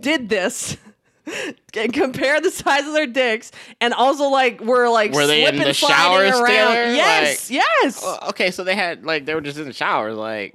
[0.00, 0.76] did this.
[1.76, 5.56] And compare the size of their dicks, and also like were like Were they in
[5.58, 6.40] the showers around.
[6.46, 6.94] together?
[6.94, 8.02] Yes, yes.
[8.02, 10.54] Uh, Okay, so they had like they were just in the showers, like.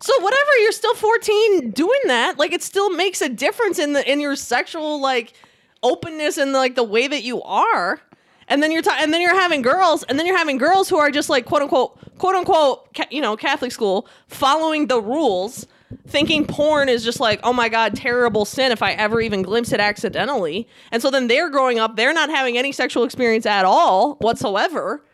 [0.00, 2.38] So whatever, you're still 14 doing that.
[2.38, 5.34] Like it still makes a difference in the in your sexual like
[5.82, 8.00] openness and like the way that you are.
[8.48, 10.96] And then you're ta- and then you're having girls, and then you're having girls who
[10.96, 15.66] are just like quote unquote quote unquote ca- you know Catholic school following the rules,
[16.06, 19.72] thinking porn is just like oh my god terrible sin if I ever even glimpse
[19.72, 20.68] it accidentally.
[20.92, 25.04] And so then they're growing up, they're not having any sexual experience at all whatsoever.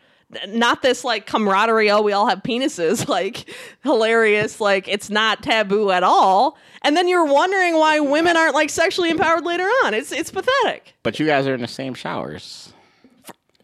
[0.47, 3.49] Not this like camaraderie oh we all have penises like
[3.83, 6.57] hilarious like it's not taboo at all.
[6.83, 9.93] And then you're wondering why women aren't like sexually empowered later on.
[9.93, 10.93] It's it's pathetic.
[11.03, 12.73] But you guys are in the same showers.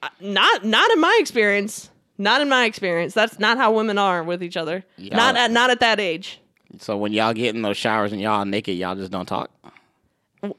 [0.01, 1.89] Uh, not not in my experience.
[2.17, 3.13] Not in my experience.
[3.15, 4.85] That's not how women are with each other.
[4.97, 5.15] Yeah.
[5.15, 6.39] not at not at that age
[6.79, 9.51] So when y'all get in those showers and y'all naked, y'all just don't talk.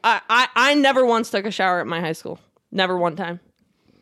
[0.03, 2.39] I, I i never once took a shower at my high school
[2.73, 3.39] never one time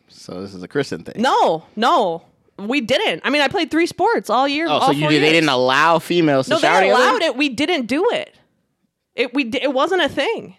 [0.06, 1.20] So this is a Christian thing.
[1.20, 2.22] no no
[2.56, 3.22] We didn't.
[3.24, 4.66] I mean, I played three sports all year.
[4.68, 7.02] Oh, all so you did, they didn't allow females to No, shower they together?
[7.02, 7.36] allowed it.
[7.36, 8.32] We didn't do it.
[9.16, 10.56] It we it wasn't a thing.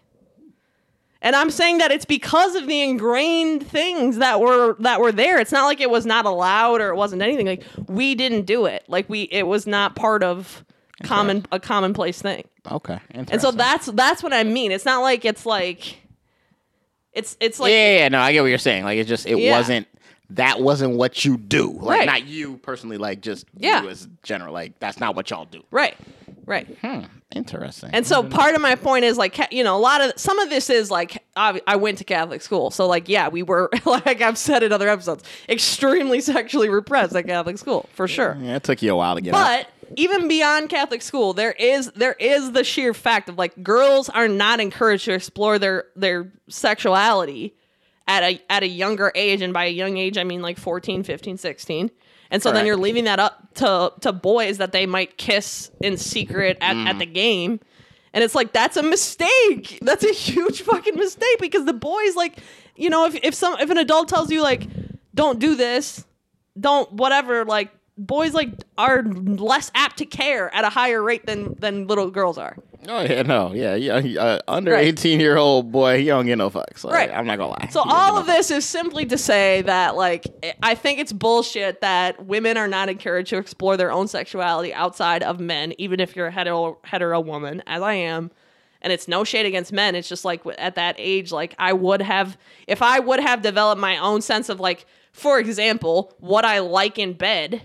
[1.22, 5.40] And I'm saying that it's because of the ingrained things that were that were there.
[5.40, 7.46] It's not like it was not allowed or it wasn't anything.
[7.48, 8.84] Like we didn't do it.
[8.90, 10.66] Like we it was not part of
[11.04, 12.46] common a commonplace thing.
[12.72, 13.00] Okay.
[13.12, 14.72] And so that's that's what I mean.
[14.72, 15.98] It's not like it's like
[17.14, 18.84] it's it's like yeah, yeah, yeah, no, I get what you're saying.
[18.84, 19.58] Like it just it Yeah.
[19.58, 19.88] wasn't
[20.32, 21.72] that wasn't what you do.
[21.80, 22.06] Like Right.
[22.06, 23.84] not you personally, like just Yeah.
[23.84, 24.54] you as general.
[24.54, 25.64] Like that's not what y'all do.
[25.72, 25.96] right.
[26.46, 26.68] Right.
[26.82, 27.04] Hmm.
[27.34, 27.90] Interesting.
[27.94, 30.50] And so part of my point is like you know a lot of some of
[30.50, 34.22] this is like I, I went to Catholic school, so like yeah we were like
[34.22, 38.38] I've said in other episodes extremely sexually repressed at Catholic school for sure.
[38.42, 39.66] yeah, it took you a while to get out.
[39.98, 44.28] Even beyond Catholic school, there is there is the sheer fact of like girls are
[44.28, 47.56] not encouraged to explore their their sexuality
[48.08, 51.04] at a at a younger age and by a young age I mean like 14,
[51.04, 51.92] 15, 16.
[52.32, 55.98] And so then you're leaving that up to to boys that they might kiss in
[55.98, 56.88] secret at, Mm.
[56.88, 57.60] at the game.
[58.14, 59.80] And it's like that's a mistake.
[59.82, 62.40] That's a huge fucking mistake because the boys like,
[62.76, 64.68] you know, if if some if an adult tells you like
[65.14, 66.04] don't do this,
[66.60, 71.56] don't whatever like boys like are less apt to care at a higher rate than
[71.60, 72.58] than little girls are.
[72.88, 73.96] Oh yeah, no, yeah, yeah.
[74.22, 74.88] Uh, under Right.
[74.88, 76.84] eighteen year old boy, he don't get no fucks.
[76.84, 77.12] Like, Right.
[77.12, 77.70] I'm not gonna lie.
[77.72, 80.26] So all of this is simply to say that like
[80.62, 85.24] I think it's bullshit that women are not encouraged to explore their own sexuality outside
[85.24, 88.32] of men, even if you're a hetero hetero woman, as I am.
[88.82, 89.96] And it's no shade against men.
[89.96, 92.38] It's just like at that age, like I would have,
[92.68, 97.00] if I would have developed my own sense of like, for example, what I like
[97.00, 97.62] in bed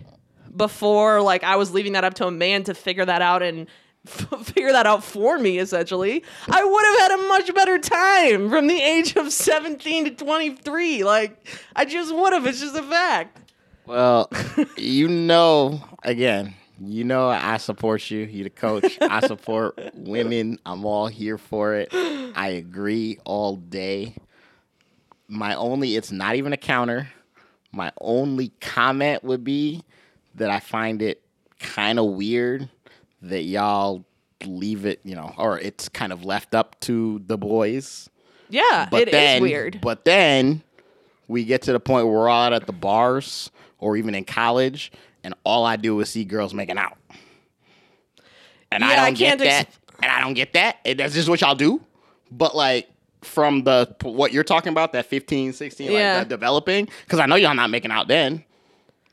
[0.56, 3.66] before like I was leaving that up to a man to figure that out and
[4.06, 8.66] figure that out for me essentially I would have had a much better time from
[8.66, 11.46] the age of 17 to 23 like
[11.76, 13.38] I just would have it's just a fact
[13.86, 14.30] Well,
[14.76, 18.20] you know, again, you know, I support you.
[18.20, 18.98] You're the coach.
[19.00, 20.58] I support women.
[20.64, 21.88] I'm all here for it.
[21.92, 24.14] I agree all day.
[25.26, 27.08] My only, it's not even a counter.
[27.72, 29.82] My only comment would be
[30.38, 31.22] that I find it
[31.60, 32.68] kind of weird
[33.22, 34.04] that y'all
[34.44, 38.08] leave it, you know, or it's kind of left up to the boys.
[38.48, 40.62] yeah But it is then, weird But then
[41.26, 44.24] we get to the point where we're all out at the bars or even in
[44.24, 44.90] college,
[45.24, 46.96] and all I do is see girls making out.
[48.70, 49.96] And I Yeah, I don't get can't ex- that.
[50.02, 50.76] and I don't get that.
[50.84, 51.80] And that's just what y'all do.
[52.30, 52.88] But like
[53.22, 56.18] from the what you're talking about, that 15, 16, Yeah.
[56.18, 58.44] like developing, because I know y'all not making out then.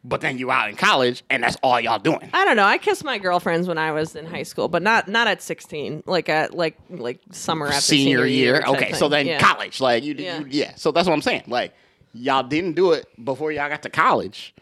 [0.08, 2.30] But then you out in college, and that's all y'all doing.
[2.32, 5.08] I don't know I kissed my girlfriends when I was in high school but not
[5.08, 8.64] not at 16 like at like like summer after senior, senior, year.
[8.68, 9.40] Okay, so then yeah.
[9.40, 10.40] college, like you, Yeah.
[10.40, 10.46] yeah.
[10.50, 10.76] yeah.
[10.76, 11.46] So that's what I'm saying.
[11.48, 11.74] Like
[12.14, 14.54] y'all didn't do it before y'all got to college,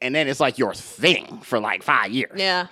[0.00, 2.32] and then it's like your thing for like five years.
[2.36, 2.68] yeah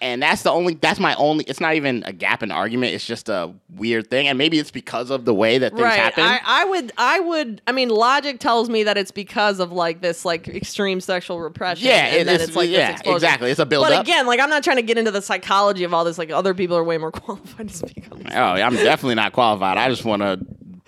[0.00, 0.74] and that's the only.
[0.74, 1.44] That's my only.
[1.44, 2.94] It's not even a gap in argument.
[2.94, 5.98] It's just a weird thing, and maybe it's because of the way that things right
[5.98, 6.24] happen.
[6.24, 10.00] I, I would i would i mean logic tells me that it's because of like
[10.00, 13.50] this like extreme sexual repression Yeah, and it then it's like yeah, exactly.
[13.50, 13.90] It's a but build-up.
[13.90, 16.30] But again like i'm not trying to get into the psychology of all this like
[16.30, 19.32] other people are way more qualified to speak on this oh, yeah, I'm definitely not
[19.32, 19.76] qualified.
[19.78, 20.40] I just want to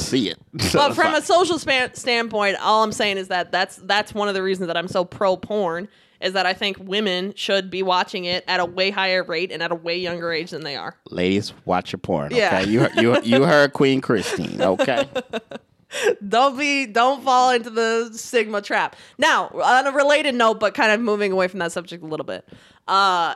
[0.04, 0.38] see it.
[0.60, 4.28] So but from a social span- standpoint all i'm saying is that that's that's one
[4.28, 5.88] of the reasons that i'm so pro porn
[6.20, 9.62] is that i think women should be watching it at a way higher rate and
[9.62, 12.32] at a way younger age than they are ladies, watch your porn.
[12.34, 12.60] Yeah.
[12.60, 14.60] You you you heard Queen Christine.
[14.60, 15.08] Okay.
[16.28, 20.92] don't be don't fall into the stigma trap now on a related note but kind
[20.92, 22.46] of moving away from that subject a little bit
[22.88, 23.34] uh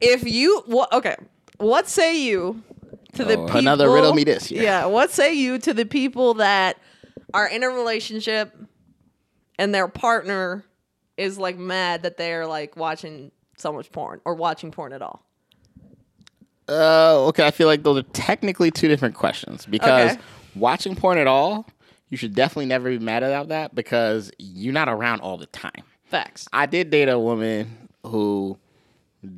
[0.00, 1.16] if you wha- okay
[1.58, 2.62] what say you
[3.12, 4.62] to the Oh, people another riddle me this, yeah.
[4.62, 6.78] yeah what say you to the people that
[7.34, 8.56] are in a relationship
[9.58, 10.64] and their partner
[11.16, 15.24] is like mad that they're like watching so much porn or watching porn at all
[16.68, 20.22] Uh, okay, I feel like those are technically two different questions because Okay.
[20.54, 21.66] watching porn at all,
[22.08, 25.82] you should definitely never be mad about that because you're not around all the time.
[26.06, 28.58] facts I did date a woman who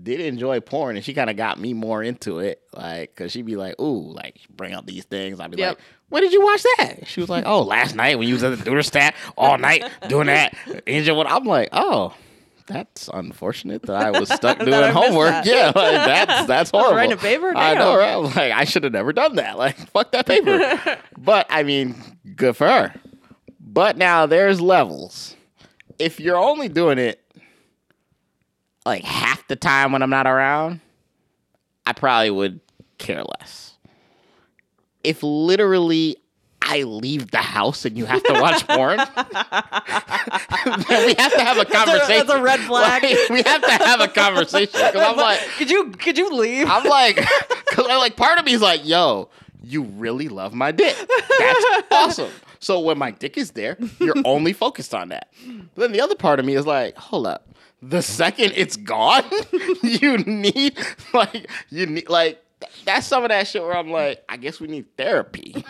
[0.03, 2.61] did enjoy porn and she kind of got me more into it.
[2.73, 5.41] Like, cause she'd be like, ooh, like bring up these things.
[5.41, 5.77] I'd be Yep.
[5.77, 7.07] like, when did you watch that?
[7.07, 10.27] She was like, oh, last night when you was at the Duderstadt all night doing
[10.27, 10.55] that.
[10.87, 12.15] Angel, what I'm like, oh,
[12.67, 15.31] that's unfortunate that I was stuck doing I homework.
[15.31, 15.47] that.
[15.47, 16.97] Yeah, like, that's that's horrible.
[16.97, 17.53] writing a paper?
[17.57, 18.15] I know, right?
[18.15, 19.57] I'm like, I should have never done that.
[19.67, 20.99] Like, fuck that paper.
[21.17, 21.95] but I mean,
[22.37, 22.95] good for her.
[23.61, 25.35] But now there's levels.
[25.99, 27.21] If you're only doing it
[28.85, 30.81] like half the time when I'm not around,
[31.87, 32.61] I probably would
[32.99, 33.66] care less.
[35.07, 36.17] If literally
[36.63, 39.05] I leave the house and you have to watch porn, we
[41.15, 42.27] have to have a a- conversation.
[42.27, 43.03] that's a red flag.
[43.03, 46.67] Like, we have to have a conversation because I'm like, could you could you leave?
[46.69, 49.29] I'm like, because I'm like, part of me is like, yo,
[49.63, 50.97] you really love my dick.
[51.39, 52.31] That's awesome.
[52.59, 55.29] So when my dick is there, you're only focused on that.
[55.75, 57.49] But then the other part of me is like, hold up.
[57.83, 59.25] The second it's gone,
[59.83, 60.79] you need
[61.13, 62.43] like you need like
[62.85, 65.53] that's some of that shit where I'm like, I guess we need therapy.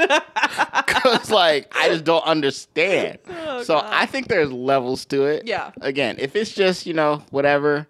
[0.86, 3.18] Cause like I just don't understand.
[3.48, 3.88] Oh, so God.
[3.92, 5.46] I think there's levels to it.
[5.46, 5.70] Yeah.
[5.80, 7.86] Again, if it's just, you know, whatever,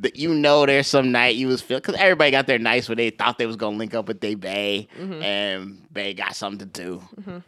[0.00, 2.96] that you know there's some night you was feeling because everybody got their nights where
[2.96, 5.22] they thought they was gonna link up with they bae Mm-hmm.
[5.22, 7.42] and bae got something to do.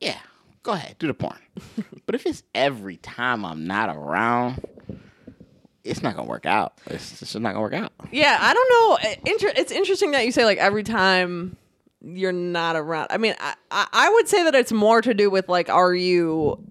[0.00, 0.18] Yeah,
[0.62, 1.38] go ahead, do the porn.
[2.06, 4.64] but if it's every time I'm not around,
[5.86, 6.74] it's not gonna work out.
[6.86, 7.92] It's just not gonna work out.
[8.12, 9.32] Yeah, I don't know.
[9.32, 11.56] Inter- it's interesting that you say like every time
[12.02, 13.08] you're not around.
[13.10, 16.62] I mean, I, I would say that it's more to do with like, are you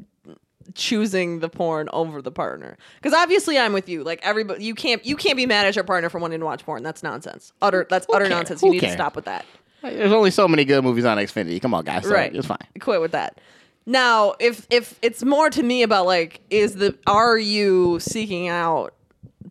[0.73, 2.77] choosing the porn over the partner?
[3.01, 4.03] Because obviously, I'm with you.
[4.03, 6.63] Like everybody, you can't you can't be mad at your partner for wanting to watch
[6.65, 6.83] porn.
[6.83, 7.51] That's nonsense.
[7.61, 8.29] Utter that's utter cares?
[8.29, 8.61] nonsense.
[8.61, 8.93] Who You need cares?
[8.93, 9.45] to stop with that.
[9.81, 11.61] There's only so many good movies on Xfinity.
[11.61, 12.05] Come on, guys.
[12.05, 12.57] So right, It's fine.
[12.79, 13.39] Quit with that.
[13.85, 18.94] Now, if if it's more to me about like, is the are you seeking out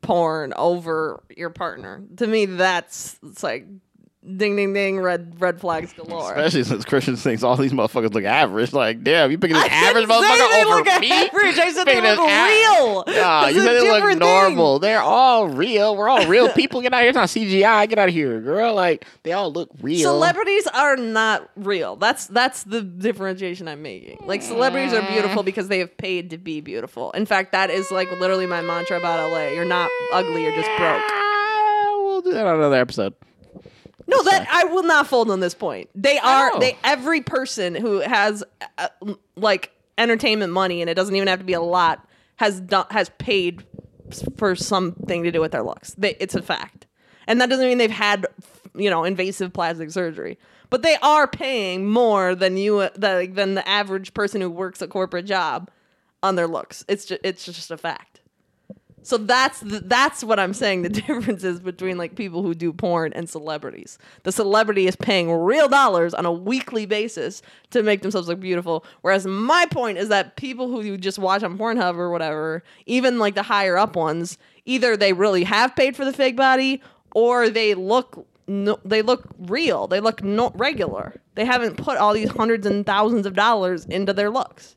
[0.02, 2.02] porn over your partner?
[2.16, 3.66] To me, that's it's like
[4.24, 6.32] ding ding ding red red flags galore.
[6.32, 8.72] Especially since Kristen thinks all these motherfuckers look average.
[8.72, 11.12] Like, damn, you picking this average motherfucker they over look me?
[11.12, 11.58] average.
[11.58, 13.04] I said they look real.
[13.06, 14.28] Nah, you said they look different thing.
[14.28, 14.78] normal.
[14.78, 15.96] They're all real.
[15.96, 16.80] We're all real people.
[16.80, 17.08] Get out of here.
[17.10, 17.88] It's not CGI.
[17.88, 18.74] Get out of here, girl.
[18.74, 20.00] Like they all look real.
[20.00, 21.96] Celebrities are not real.
[21.96, 24.18] That's that's the differentiation I'm making.
[24.24, 25.46] Like celebrities are beautiful mm.
[25.46, 27.10] because they have paid to be beautiful.
[27.12, 29.48] In fact, that is like literally my mantra about LA.
[29.48, 31.02] You're not ugly, you're just broke.
[32.04, 33.14] We'll do that on another episode.
[34.06, 35.88] No, that I will not fold on this point.
[35.94, 38.44] They are they every person who has
[38.78, 38.88] uh,
[39.36, 43.10] like entertainment money and it doesn't even have to be a lot has done has
[43.18, 43.64] paid
[44.36, 45.94] for something to do with their looks.
[45.94, 46.86] They, it's a fact.
[47.26, 48.26] And that doesn't mean they've had
[48.74, 50.38] you know invasive plastic surgery.
[50.70, 54.88] But they are paying more than you than, than the average person who works a
[54.88, 55.70] corporate job
[56.22, 56.84] on their looks.
[56.88, 58.13] It's just, it's just a fact.
[59.04, 60.82] So that's the, that's what I'm saying.
[60.82, 63.98] The difference is between like people who do porn and celebrities.
[64.22, 68.84] The celebrity is paying real dollars on a weekly basis to make themselves look beautiful.
[69.02, 73.18] Whereas my point is that people who you just watch on Pornhub or whatever, even
[73.18, 76.82] like the higher up ones, either they really have paid for the fake body
[77.14, 79.86] or they look no, they look real.
[79.86, 81.20] They look no, regular.
[81.34, 84.76] They haven't put all these hundreds and thousands of dollars into their looks.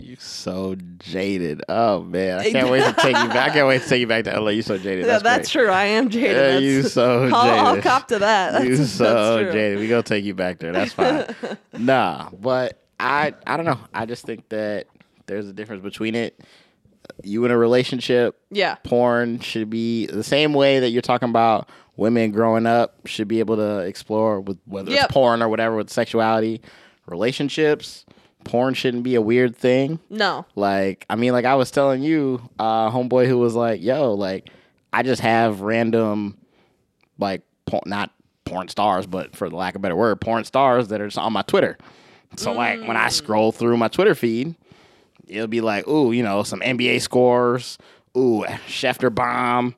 [0.00, 1.62] You so jaded.
[1.68, 3.50] Oh man, I can't wait to take you back.
[3.50, 4.50] I can't wait to take you back to LA.
[4.50, 5.00] You so jaded.
[5.06, 5.68] Yeah, That's, that's true.
[5.68, 6.30] I am jaded.
[6.30, 8.52] Yeah, That's- you so I'll, I'll cop to that.
[8.52, 9.52] That's, you so true.
[9.52, 9.78] jaded.
[9.78, 10.72] We gonna take you back there.
[10.72, 11.26] That's fine.
[11.78, 13.78] nah, but I I don't know.
[13.94, 14.86] I just think that
[15.26, 16.38] there's a difference between it.
[17.24, 18.74] You in a relationship, Yeah.
[18.84, 23.40] porn should be the same way that you're talking about women growing up should be
[23.40, 25.04] able to explore with whether Yep.
[25.04, 26.60] it's porn or whatever with sexuality.
[27.06, 28.04] Relationships,
[28.48, 30.00] porn shouldn't be a weird thing.
[30.10, 30.46] No.
[30.56, 34.50] Like, I mean, like I was telling you, uh, homeboy who was like, yo, like,
[34.92, 36.36] I just have random,
[37.18, 38.10] like, por- not
[38.46, 41.18] porn stars, but for the lack of a better word, porn stars that are just
[41.18, 41.76] on my Twitter.
[42.36, 44.54] So, like, when I scroll through my Twitter feed,
[45.26, 47.78] it'll be like, ooh, you know, some NBA scores,
[48.16, 49.74] ooh, Schefter bomb,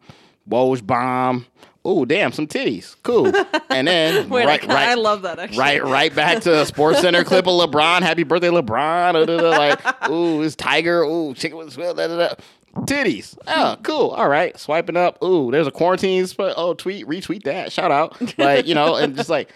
[0.48, 1.46] Woj bomb,
[1.86, 3.32] ooh, damn, some titties, cool.
[3.70, 5.58] And then, Wait, right, I, right, I love that actually.
[5.58, 8.02] Right, right back to a Sports Center clip of LeBron.
[8.02, 9.12] Happy birthday, LeBron.
[9.12, 11.02] Da, da, da, like, ooh, it's Tiger.
[11.02, 11.94] Ooh, chicken with swill.
[11.94, 12.34] Da, da, da.
[12.80, 13.38] Titties.
[13.46, 14.10] Oh, cool.
[14.10, 14.58] All right.
[14.58, 15.22] Swiping up.
[15.22, 16.26] Ooh, there's a quarantine.
[16.26, 17.72] Sp- oh, tweet, retweet that.
[17.72, 18.20] Shout out.
[18.38, 19.52] Like, you know, and just like,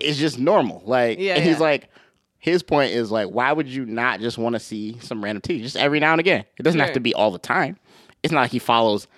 [0.00, 0.82] it's just normal.
[0.84, 1.88] Like, Yeah, and he's like,
[2.38, 5.62] his point is like, why would you not just want to see some random titties
[5.62, 6.44] just every now and again?
[6.58, 7.76] It doesn't have to be all the time.
[8.22, 9.08] It's not like he follows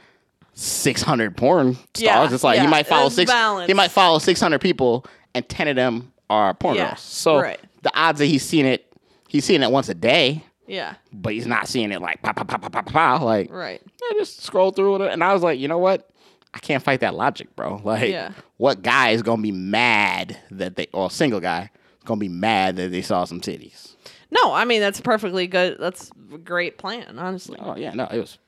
[0.58, 2.00] 600 porn stars.
[2.00, 3.30] Yeah, it's like he might follow six.
[3.30, 3.68] balance.
[3.68, 7.00] He might follow 600 people, and 10 of them are porn Yeah, girls.
[7.00, 7.60] So right.
[7.82, 8.92] the odds that he's seeing it,
[9.28, 10.94] he's seeing it once a day, Yeah.
[11.12, 13.24] but he's not seeing it like pow pow pow pow pow pow.
[13.24, 13.80] Like Right.
[14.02, 16.10] I just scroll through it, and I was like, you know what?
[16.52, 17.80] I can't fight that logic, bro.
[17.84, 18.32] Like, Yeah.
[18.56, 22.28] what guy is gonna be mad that they, or a single guy, is gonna be
[22.28, 23.94] mad that they saw some titties?
[24.30, 25.78] No, I mean that's perfectly good.
[25.78, 27.58] That's a great plan, honestly.
[27.60, 28.38] Oh yeah, no, it was.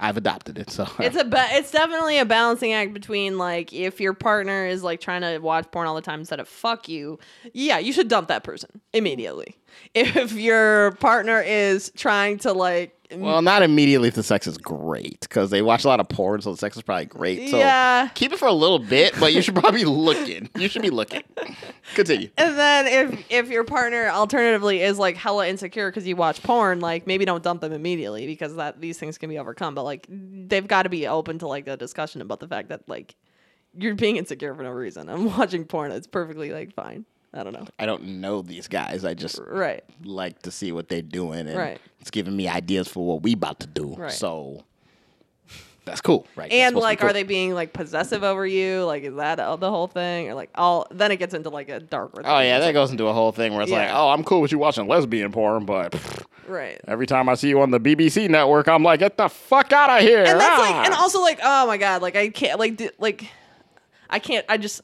[0.00, 4.00] I've adopted it, so It's a ba- it's definitely a balancing act between like if
[4.00, 7.18] your partner is like trying to watch porn all the time instead of fuck you,
[7.52, 9.56] yeah, you should dump that person immediately.
[9.94, 13.20] If your partner is trying to like Mm.
[13.20, 16.42] Well, not immediately if the sex is great, because they watch a lot of porn,
[16.42, 17.48] so the sex is probably great.
[17.50, 18.08] So Yeah.
[18.14, 20.50] keep it for a little bit, but you should probably be looking.
[20.58, 21.22] You should be looking.
[21.94, 22.28] Continue.
[22.36, 26.80] And then if if your partner alternatively is like hella insecure because you watch porn,
[26.80, 29.74] like maybe don't dump them immediately because that these things can be overcome.
[29.74, 32.86] But like they've got to be open to like a discussion about the fact that
[32.88, 33.14] like
[33.76, 35.08] you're being insecure for no reason.
[35.08, 35.92] I'm watching porn.
[35.92, 37.06] It's perfectly like fine.
[37.34, 37.66] I don't know.
[37.78, 39.04] I don't know these guys.
[39.04, 39.84] I just Right.
[40.04, 41.78] like to see what they're doing, and Right.
[42.00, 43.94] it's giving me ideas for what we about to do.
[43.96, 44.10] Right.
[44.10, 44.64] So
[45.84, 46.50] that's cool, right?
[46.52, 47.08] And supposed to be like, cool.
[47.10, 48.84] are they being like possessive over you?
[48.84, 50.28] Like, is that uh, the whole thing?
[50.30, 52.22] Or like, all then it gets into like a darker.
[52.24, 54.52] Oh yeah, that goes into a whole thing where it's like, oh, I'm cool with
[54.52, 55.94] you watching lesbian porn, but
[56.46, 56.80] right.
[56.88, 59.90] every time I see you on the BBC network, I'm like, get the fuck out
[59.90, 60.18] of here!
[60.24, 60.62] and that's Ah!
[60.62, 63.24] like and also like oh my god like i can't like di- like
[64.10, 64.80] i can't i just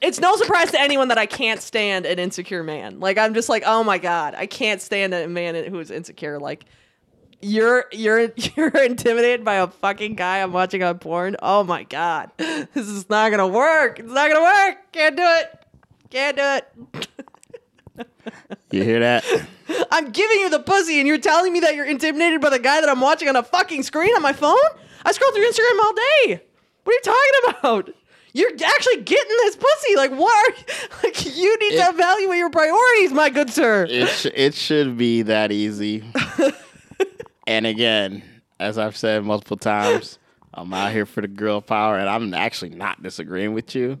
[0.00, 3.48] it's no surprise to anyone that i can't stand an insecure man like i'm just
[3.48, 6.64] like oh my god i can't stand a man who is insecure like
[7.40, 12.30] you're you're you're intimidated by a fucking guy i'm watching on porn oh my god
[12.36, 15.66] this is not gonna work it's not gonna work can't do it
[16.10, 17.08] can't do it
[18.72, 19.24] you hear that?
[19.90, 22.80] I'm giving you the pussy and you're telling me that you're intimidated by the guy
[22.80, 24.56] that I'm watching on a fucking screen on my phone?
[25.04, 26.42] I scroll through Instagram all day.
[26.84, 27.94] What are you talking about?
[28.34, 29.96] You're actually getting this pussy.
[29.96, 30.52] Like, what?
[30.52, 33.86] Are you, like, you need to evaluate your priorities, my good sir.
[33.88, 36.02] it sh- it should be that easy.
[37.46, 38.22] and again,
[38.58, 40.18] as I've said multiple times,
[40.54, 43.98] I'm out here for the girl power, and I'm actually not disagreeing with you.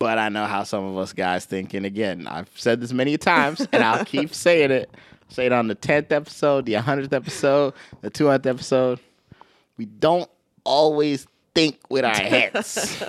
[0.00, 3.18] But I know how some of us guys think, and again, I've said this many
[3.18, 4.90] times, and I'll keep saying it.
[5.28, 8.98] Say it on the tenth episode, the hundredth episode, the two hundredth episode.
[9.76, 10.28] We don't
[10.64, 11.26] always
[11.58, 13.02] think with our heads.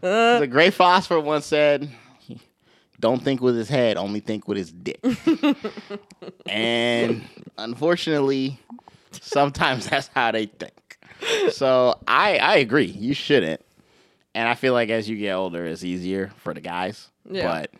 [0.00, 1.90] the great philosopher once said,
[3.00, 5.00] don't think with his head, only think with his dick.
[6.46, 7.24] and
[7.58, 8.58] unfortunately,
[9.12, 10.98] sometimes that's how they think.
[11.50, 12.86] So I I agree.
[12.86, 13.60] You shouldn't.
[14.34, 17.08] And I feel like as you get older, it's easier for the guys.
[17.28, 17.42] Yeah.
[17.46, 17.70] But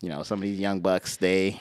[0.00, 1.60] you know, some of these young bucks, they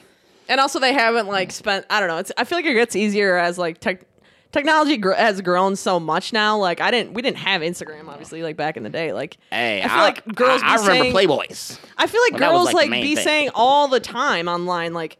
[0.49, 1.85] And also, they haven't like spent.
[1.89, 2.17] I don't know.
[2.17, 2.31] It's.
[2.37, 4.05] I feel like it gets easier as like tech.
[4.53, 6.57] Technology gr- has grown so much now.
[6.57, 9.11] Like I didn't, we didn't have Instagram, obviously, like back in the day.
[9.11, 11.79] Like hey, I feel like girls I, I remember saying- Playboys.
[11.97, 13.23] I feel like Well, that was, girls like, like, be thing.
[13.23, 15.17] saying all the time online, like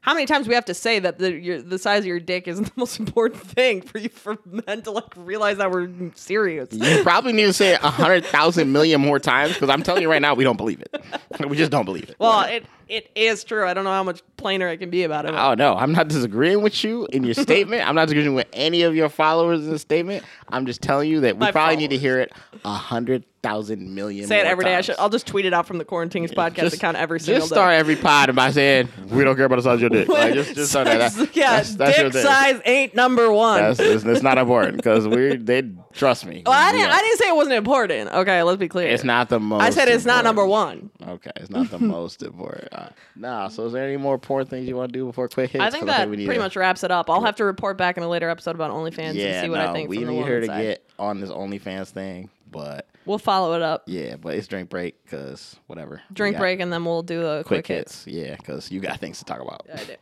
[0.00, 2.48] how many times we have to say that the your, the size of your dick
[2.48, 6.68] is the most important thing for you for men to like realize that we're serious.
[6.72, 10.10] You probably need to say a hundred thousand million more times because I'm telling you
[10.10, 11.04] right now, we don't believe it.
[11.48, 12.16] we just don't believe it.
[12.18, 13.66] Well, it it is true.
[13.66, 15.34] I don't know how much plainer I can be about it.
[15.34, 17.86] Oh no, I'm not disagreeing with you in your statement.
[17.88, 20.24] I'm not disagreeing with any of your followers in the statement.
[20.48, 22.32] I'm just telling you that we My probably need to hear it
[22.64, 24.26] a hundred thousand million.
[24.28, 24.76] Say it every day.
[24.76, 27.40] I should, I'll just tweet it out from the Quarantines podcast Just- account every single
[27.40, 27.54] Just day.
[27.54, 30.08] Just start every pod by saying we don't care about the size of your dick.
[30.08, 31.12] Like, just, just start that.
[31.34, 33.60] Yeah, that's, that's dick size ain't number one.
[33.60, 35.62] That's it's, it's not important because we they
[35.92, 36.42] trust me.
[36.44, 36.90] well, I didn't.
[36.90, 38.10] I didn't say it wasn't important.
[38.10, 38.88] Okay, let's be clear.
[38.88, 39.62] It's not the most.
[39.62, 40.90] I said it's not number one.
[41.06, 42.68] Okay, it's not the most important.
[42.72, 43.48] Uh, nah.
[43.48, 45.62] So is there any more porn things you want to do before quick hits?
[45.62, 47.08] I think that we need pretty to- much wraps it up.
[47.10, 49.58] I'll have to report back in a later episode about OnlyFans Yeah, and see what
[49.58, 50.62] no, I think we from the need her to side.
[50.62, 53.82] get on this OnlyFans thing, but We'll follow it up.
[53.86, 56.00] yeah, but it's drink break because whatever.
[56.12, 57.76] Drink break, and then we'll do a quick, quick hit.
[57.78, 58.06] hits.
[58.06, 59.66] Yeah, because you got things to talk about.
[59.72, 59.94] I do.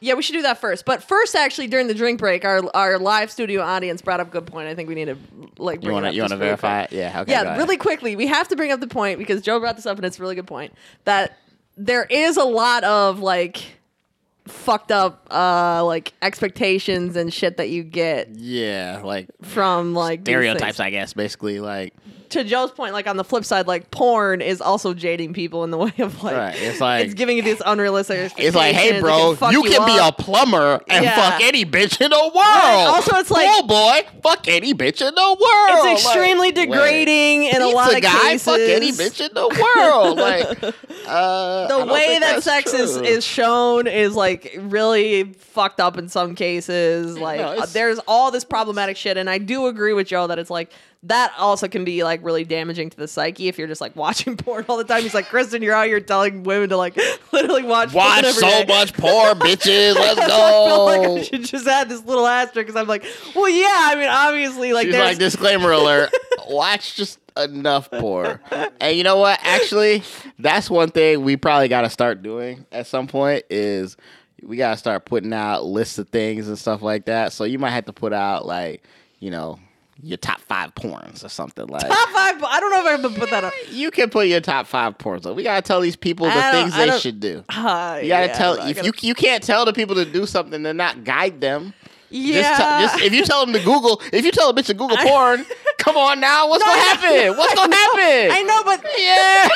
[0.00, 0.84] Yeah, we should do that first.
[0.84, 4.30] But first, actually, during the drink break, our our live studio audience brought up a
[4.30, 4.68] good point.
[4.68, 5.16] I think we need to
[5.58, 6.92] like You bring want to up you want to verify quick.
[6.92, 6.96] it?
[6.98, 7.20] Yeah.
[7.22, 7.32] Okay.
[7.32, 9.96] Yeah, really quickly, we have to bring up the point because Joe brought this up,
[9.96, 10.74] and it's a really good point
[11.04, 11.36] that
[11.76, 13.62] there is a lot of like
[14.46, 20.78] fucked up uh like expectations and shit that you get Yeah, like from like stereotypes.
[20.78, 21.14] I guess.
[21.14, 21.94] Basically, like
[22.30, 25.70] to Joe's point, like on the flip side, like porn is also jading people in
[25.70, 28.32] the way of like, Right, it's like- it's giving you this unrealistic.
[28.36, 31.14] it's like, hey, bro, fuck you can be a plumber and Yeah.
[31.14, 32.34] fuck any bitch in the world.
[32.94, 35.38] Also, it's like- oh boy, fuck any bitch in the world.
[35.40, 36.54] It's Like, extremely wait.
[36.54, 38.42] degrading in a lot of guy, cases.
[38.44, 40.18] fuck any bitch in the world.
[40.26, 40.74] Like
[41.06, 43.04] uh, the way that sex is, true.
[43.06, 47.18] is shown is like really fucked up in some cases.
[47.18, 50.38] Like no, uh, there's all this problematic shit, and I do agree with Joe that
[50.38, 50.70] it's like
[51.08, 54.36] that also can be like really damaging to the psyche if you're just like watching
[54.36, 55.02] porn all the time.
[55.02, 56.96] He's like, Kristen, you're out here telling women to like
[57.32, 59.94] literally watch porn watch so day." much porn, bitches.
[59.94, 60.24] Let's go.
[60.26, 61.20] I feel like.
[61.20, 63.04] I should just add this little asterisk because I'm like,
[63.34, 63.90] well, yeah.
[63.90, 66.10] I mean, obviously, like She's there's like, disclaimer alert.
[66.48, 68.38] Watch just enough porn.
[68.80, 69.38] And you know what?
[69.42, 70.02] Actually,
[70.38, 73.96] that's one thing we probably got to start doing at some point is
[74.42, 77.32] we got to start putting out lists of things and stuff like that.
[77.32, 78.82] So you might have to put out like,
[79.18, 79.58] you know,
[80.02, 81.86] your top five porns or something like.
[81.86, 82.42] Top five.
[82.42, 83.52] I don't know if I ever put that up.
[83.70, 85.26] You can put your top five porns.
[85.26, 85.34] Up.
[85.36, 87.44] We gotta tell these people the things they should do.
[87.48, 90.26] Uh, You gotta yeah, tell if gonna- you you can't tell the people to do
[90.26, 91.72] something and not guide them.
[92.16, 92.42] Yeah.
[92.42, 94.74] Just, tell- just if you tell them to Google, if you tell a bitch to
[94.74, 95.44] Google porn,
[95.78, 97.36] come on now, what's No, gonna happen?
[97.36, 98.30] What's gonna happen?
[98.32, 99.48] I know, but Yeah,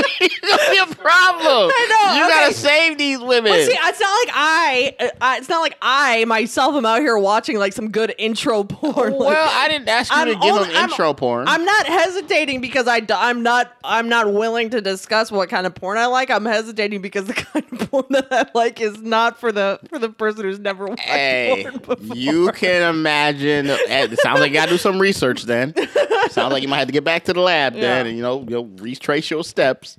[0.20, 1.70] it's gonna be a problem.
[1.74, 2.34] I know, You okay.
[2.34, 3.52] gotta save these women.
[3.52, 5.36] See, it's not like I, uh, I.
[5.38, 9.12] It's not like I myself am out here watching like some good intro porn.
[9.12, 11.48] well, like, I didn't ask you I'm to give only- them I'm- intro porn.
[11.48, 15.74] I'm not hesitating because I, am not I'm not willing to discuss what kind of
[15.74, 16.30] porn I like.
[16.30, 19.98] I'm hesitating because the kind of porn that I like is not for the for
[19.98, 21.96] the person who's never watched Hey, porn before.
[22.14, 23.68] You can imagine.
[23.70, 25.42] eh, It sounds like you gotta do some research.
[25.44, 25.74] Then
[26.30, 28.08] sounds like you might have to get back to the lab then, Yeah.
[28.08, 29.96] and you know, you know, retrace your steps.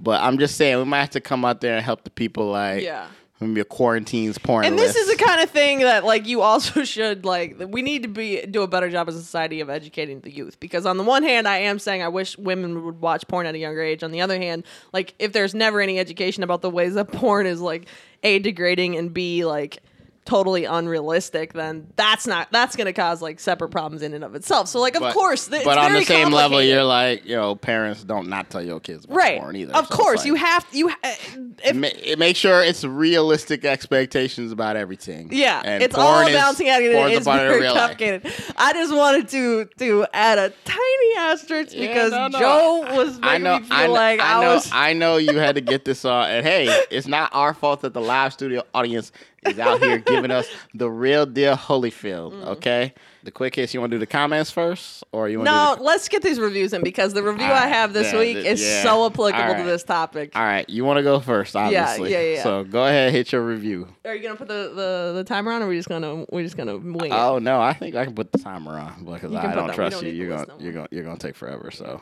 [0.00, 2.50] But I'm just saying, we might have to come out there and help the people.
[2.50, 3.06] Like, Yeah.
[3.40, 4.64] maybe a quarantines porn.
[4.64, 8.02] And this is the kind of thing that like you also should like we need
[8.02, 10.96] to be do a better job as a society of educating the youth because on
[10.96, 13.82] the one hand I am saying I wish women would watch porn at a younger
[13.82, 17.12] age on the other hand like if there's never any education about the ways that
[17.12, 17.86] porn is like
[18.22, 19.82] a degrading and b like
[20.26, 24.34] totally unrealistic then that's not that's going to cause like separate problems in and of
[24.34, 27.36] itself so like of But- course th- but on the same level, you're like, you
[27.36, 29.74] know, parents don't not tell your kids about right porn either.
[29.74, 30.96] of So course like- you have you ha-
[31.64, 35.28] if Ma- make sure it's realistic expectations about everything.
[35.32, 36.82] Yeah, And it's all is- balancing act.
[36.82, 38.32] and porn's It is very complicated.
[38.56, 42.38] I just wanted to to add a tiny asterisk Yeah, because no, no.
[42.38, 44.70] Joe was making I know, me feel I know, like I I, know, was.
[44.72, 46.28] I know you had to get this on.
[46.30, 49.12] And hey, it's not our fault that the live studio audience
[49.46, 52.32] is out here giving us the real deal Holyfield.
[52.32, 52.46] Mm.
[52.56, 53.72] Okay, the quick hits.
[53.74, 55.46] You want to do the comments first, or you want?
[55.46, 58.18] no, To do let's get these reviews in because the review I have this yeah,
[58.18, 58.82] week th- is yeah.
[58.82, 60.32] so applicable All to this topic.
[60.34, 62.12] all right, you want to go first, obviously.
[62.12, 62.34] yeah, yeah.
[62.36, 62.42] yeah.
[62.42, 63.88] So go ahead, hit your review.
[64.04, 66.42] Are you gonna put the, the, the timer on, or are we just gonna we're
[66.42, 67.16] just gonna wing it?
[67.16, 70.06] Oh no, I think I can put the timer on because I don't trust don't
[70.06, 70.12] you.
[70.12, 71.70] You're gonna, no you're gonna, you're gonna take forever.
[71.70, 72.00] So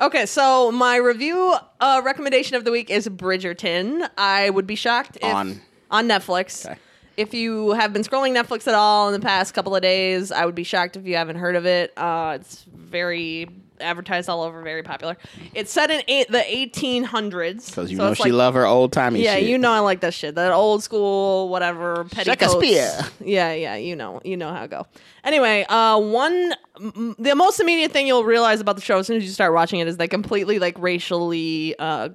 [0.00, 4.08] Okay, so my review uh, recommendation of the week is Bridgerton.
[4.18, 5.60] I would be shocked if On-
[5.94, 6.66] on Netflix.
[6.66, 6.78] Okay.
[7.16, 10.44] If you have been scrolling Netflix at all in the past couple of days, I
[10.44, 11.92] would be shocked if you haven't heard of it.
[11.96, 13.48] Uh, it's very
[13.80, 15.16] advertised all over, very popular.
[15.54, 17.68] It's set in eight, the 1800s.
[17.70, 19.44] because you so know she like- love her old timey Yeah, shit.
[19.48, 20.34] you know I like that shit.
[20.34, 22.52] That old school, whatever, petticoats.
[22.52, 22.98] Shakespeare.
[23.20, 24.86] Yeah, yeah, you know, you know how it go.
[25.22, 29.16] Anyway, uh, one, m- the most immediate thing you'll realize about the show as soon
[29.18, 32.08] as you start watching it is they completely like racially uh,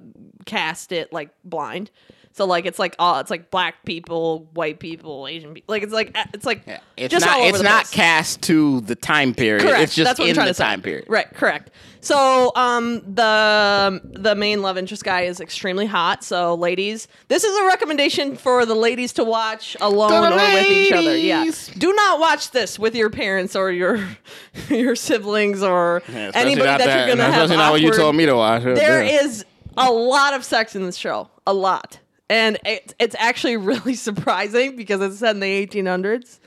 [0.44, 1.90] cast it like blind.
[2.32, 5.72] So like it's like all it's like black people, white people, Asian people.
[5.74, 7.34] Like it's like uh, it's like Yeah, It's just not.
[7.34, 7.90] all over It's the not place.
[7.90, 9.62] cast to the time period.
[9.66, 9.82] Correct.
[9.82, 10.64] It's just That's what I'm trying the to say.
[10.64, 11.04] time period.
[11.08, 11.70] Right, correct.
[12.02, 16.24] So, um, the the main love interest guy is extremely hot.
[16.24, 20.36] So, ladies, this is a recommendation for the ladies to watch alone To or the
[20.36, 21.16] with each other.
[21.18, 21.68] Yeah, ladies.
[21.76, 24.08] do not watch this with your parents or your
[24.70, 27.34] your siblings or Yeah, especially anybody not that, you're gonna have.
[27.42, 28.62] Especially not what you awkward- told me to watch.
[28.62, 29.44] There is
[29.76, 31.99] a lot of sex in this show, a lot,
[32.30, 36.38] and it, it's actually really surprising because it's set in the 1800s.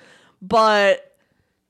[0.42, 1.16] But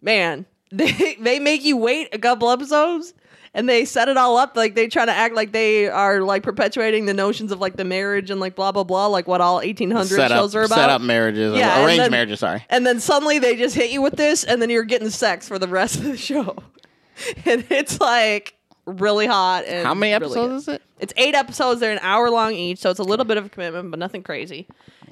[0.01, 3.13] man, they they make you wait a couple episodes.
[3.55, 6.41] And they set it all up like they try to act like they are like
[6.41, 9.57] perpetuating the notions of like the marriage and like blah blah blah like what all
[9.57, 10.75] 1800 set up, shows are about.
[10.75, 12.39] set up marriages, Yeah, arranged then- marriages.
[12.39, 12.65] Sorry.
[12.71, 15.59] And then suddenly they just hit you with this, and then you're getting sex for
[15.59, 16.55] the rest of the show.
[17.45, 18.55] And it's like
[18.85, 19.65] really hot.
[19.65, 20.73] And How many really episodes good.
[20.73, 20.81] is it?
[20.99, 21.79] It's eight episodes.
[21.79, 24.23] They're an hour long each, so it's a little bit of a commitment, but nothing
[24.23, 24.67] crazy.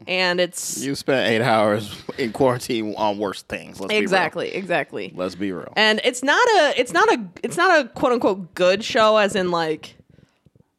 [0.07, 3.79] And it's You spent eight hours in quarantine on worse things.
[3.79, 5.13] Let's exactly, exactly.
[5.15, 5.73] Let's be real.
[5.75, 9.35] And it's not a, it's not a, it's not a quote unquote good show, as
[9.35, 9.95] in like,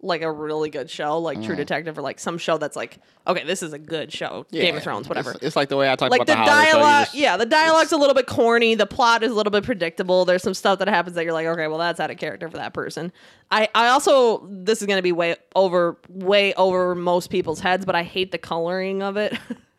[0.05, 1.47] like a really good show, like Mm.
[1.47, 4.77] True Detective, or like some show that's like, okay, this is a good show, Game
[4.77, 5.31] of Thrones, whatever.
[5.33, 7.05] It's, it's like the way I talk like about the, the, holiday show, you dialogue
[7.07, 10.25] just- yeah the dialogue's a little bit corny the plot is a little bit predictable
[10.25, 12.57] there's some stuff that happens that you're like okay well that's out of character for
[12.57, 13.13] that person
[13.51, 17.85] i i also this is going to be way over way over most people's heads
[17.87, 19.39] but i hate the coloring of it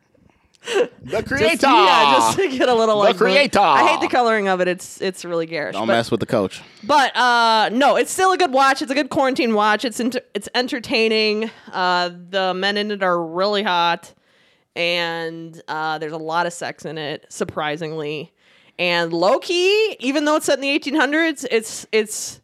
[1.01, 1.49] The creator.
[1.57, 3.59] just, yeah just to get a little The like creator.
[3.59, 6.25] i hate the coloring of it it's it's really garish Don't but, mess with the
[6.25, 6.61] coach.
[6.83, 10.21] but uh no it's still a good watch it's a good quarantine watch it's enter-
[10.33, 14.13] it's entertaining uh the men in it are really hot
[14.75, 18.33] and uh, there's a lot of sex in it, surprisingly.
[18.79, 22.41] And low key, even though it's set in the 1800s, it's it's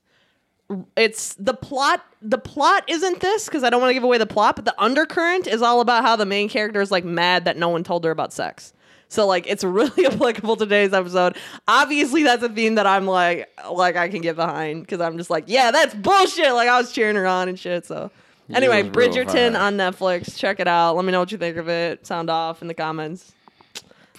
[0.95, 2.05] it's the plot.
[2.21, 4.75] The plot isn't this because I don't want to give away the plot, but the
[4.81, 8.03] undercurrent is all about how the main character is like mad that no one told
[8.05, 8.73] her about sex.
[9.07, 11.35] So like it's really applicable to today's episode.
[11.67, 15.29] Obviously, that's a theme that I'm like like I can get behind because I'm just
[15.29, 16.53] like, yeah, that's bullshit.
[16.53, 17.85] Like I was cheering her on and shit.
[17.85, 18.11] So
[18.53, 20.37] anyway, Bridgerton on Netflix.
[20.37, 20.95] Check it out.
[20.95, 22.05] Let me know what you think of it.
[22.05, 23.33] Sound off in the comments.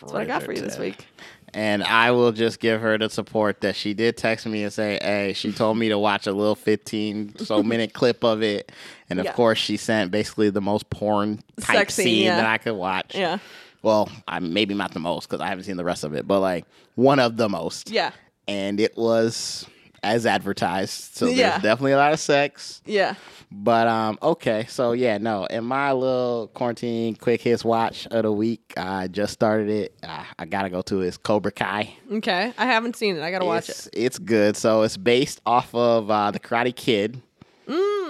[0.00, 1.06] That's what I got for you this week.
[1.52, 4.98] And I will just give her the support that she did text me and say,
[5.02, 8.70] "Hey, she told me to watch a little 15 so minute clip of it."
[9.08, 9.32] And of Yeah.
[9.32, 12.36] course, she sent basically the most porn type Sex scene, scene yeah.
[12.36, 13.14] that I could watch.
[13.14, 13.38] Yeah.
[13.82, 16.40] Well, I maybe not the most because I haven't seen the rest of it, but
[16.40, 17.90] like one of the most.
[17.90, 18.12] Yeah.
[18.46, 19.66] And it was
[20.02, 21.16] as advertised.
[21.16, 21.50] So Yeah.
[21.50, 22.82] there's definitely a lot of sex.
[22.86, 23.14] Yeah.
[23.52, 25.44] But um, okay, so yeah, no.
[25.46, 29.94] In my little quarantine quick hits watch of the week, I just started it.
[30.02, 31.08] Uh, I gotta go to it.
[31.08, 31.92] It's Cobra Kai.
[32.12, 32.52] Okay.
[32.56, 33.22] I haven't seen it.
[33.22, 33.88] I gotta watch it.
[33.92, 34.56] It's good.
[34.56, 37.20] So it's based off of uh, the Karate Kid.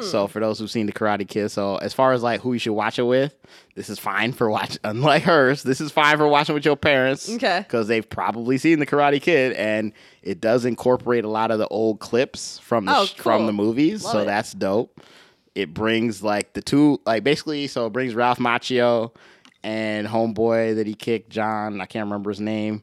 [0.03, 2.59] So for those who've seen the Karate Kid, so as far as like who you
[2.59, 3.37] should watch it with,
[3.75, 4.79] this is fine for watch.
[4.85, 7.29] Unlike hers, this is fine for watching with your parents.
[7.29, 7.61] Okay.
[7.67, 9.93] Because they've probably seen the Karate Kid, and
[10.23, 13.47] it does incorporate a lot of the old clips from the Oh, sh- from cool.
[13.47, 14.05] the movies.
[14.05, 14.25] Love so it.
[14.27, 15.01] that's dope.
[15.55, 19.15] It brings like the two like basically so it brings Ralph Macchio
[19.63, 21.81] and homeboy that he kicked John.
[21.81, 22.83] I can't remember his name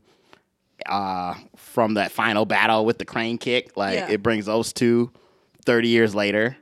[0.86, 3.76] uh, from that final battle with the crane kick.
[3.78, 4.09] Like Yeah.
[4.09, 5.11] it brings those two
[5.65, 6.55] 30 years later.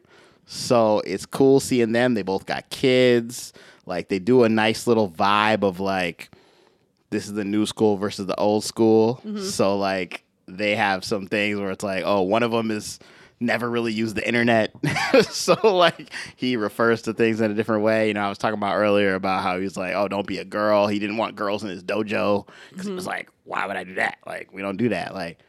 [0.46, 2.14] So it's cool seeing them.
[2.14, 3.54] They both got kids.
[3.86, 6.30] Like they do a nice little vibe of like
[7.10, 9.22] this is the new school versus the old school.
[9.26, 9.44] Mm-hmm.
[9.44, 13.00] So like they have some things where it's like, oh, one of them is
[13.40, 14.74] never really used the internet.
[15.30, 18.08] so like he refers to things in a different way.
[18.08, 20.46] You know, I was talking about earlier about how he's like, oh, don't be a
[20.46, 20.88] girl.
[20.88, 23.12] He didn't want girls in his dojo because he was mm-hmm.
[23.12, 24.18] like, why would I do that?
[24.26, 25.14] Like we don't do that.
[25.14, 25.40] Like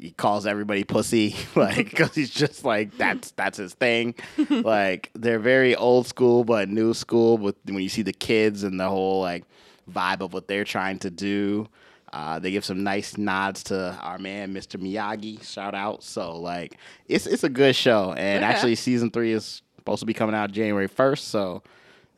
[0.00, 4.14] he calls everybody pussy like because he's just like that's that's his thing
[4.50, 8.78] like they're very old school but new school with when you see the kids and
[8.78, 9.44] the whole like
[9.90, 11.66] vibe of what they're trying to do
[12.12, 14.78] uh, they give some nice nods to our man Mr.
[14.80, 16.76] Miyagi shout out so like
[17.08, 18.52] it's it's a good show and Okay.
[18.52, 21.62] actually season three is supposed to be coming out January 1st so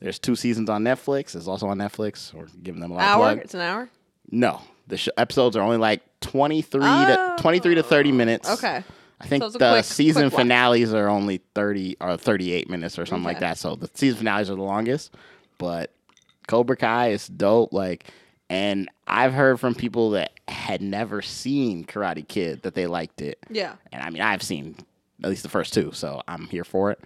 [0.00, 3.08] there's two seasons on Netflix it's also on Netflix or giving them a lot of
[3.08, 3.18] Hour?
[3.34, 3.38] plug.
[3.38, 3.88] It's an hour?
[4.30, 7.34] No, the sh- episodes are only like 23 Oh.
[7.36, 8.48] to 23 to 30 minutes.
[8.50, 8.82] Okay.
[9.20, 13.06] I think So the quick- season quick finales are only 30 or 38 minutes or
[13.06, 13.58] something like that.
[13.58, 15.14] So the season finales are the longest,
[15.58, 15.90] but
[16.48, 18.06] Cobra Kai is dope like
[18.50, 23.38] and I've heard from people that had never seen Karate Kid that they liked it.
[23.48, 23.74] Yeah.
[23.92, 24.76] And I mean, I've seen
[25.22, 27.00] at least the first two, so I'm here for it.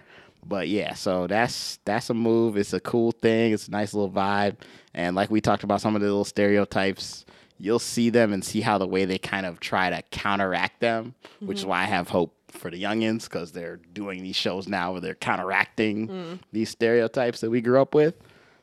[0.45, 2.57] But yeah, so that's that's a move.
[2.57, 3.53] It's a cool thing.
[3.53, 4.57] It's a nice little vibe.
[4.93, 7.25] And like we talked about some of the little stereotypes,
[7.59, 11.13] you'll see them and see how the way they kind of try to counteract them,
[11.39, 11.71] which is mm-hmm.
[11.71, 15.15] why I have hope for the youngins because they're doing these shows now where they're
[15.15, 16.39] counteracting mm.
[16.51, 18.15] these stereotypes that we grew up with.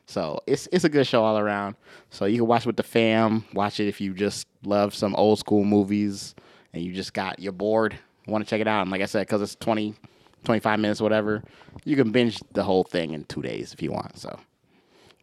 [0.07, 1.75] So it's it's a good show all around.
[2.09, 3.45] So you can watch with the fam.
[3.53, 6.33] Watch it if you just love some old school movies
[6.73, 8.81] and you just got you're bored, want to check it out.
[8.81, 9.95] And like I said, because it's 20,
[10.43, 11.43] 25 minutes, whatever,
[11.83, 14.17] you can binge the whole thing in two days if you want.
[14.17, 14.39] So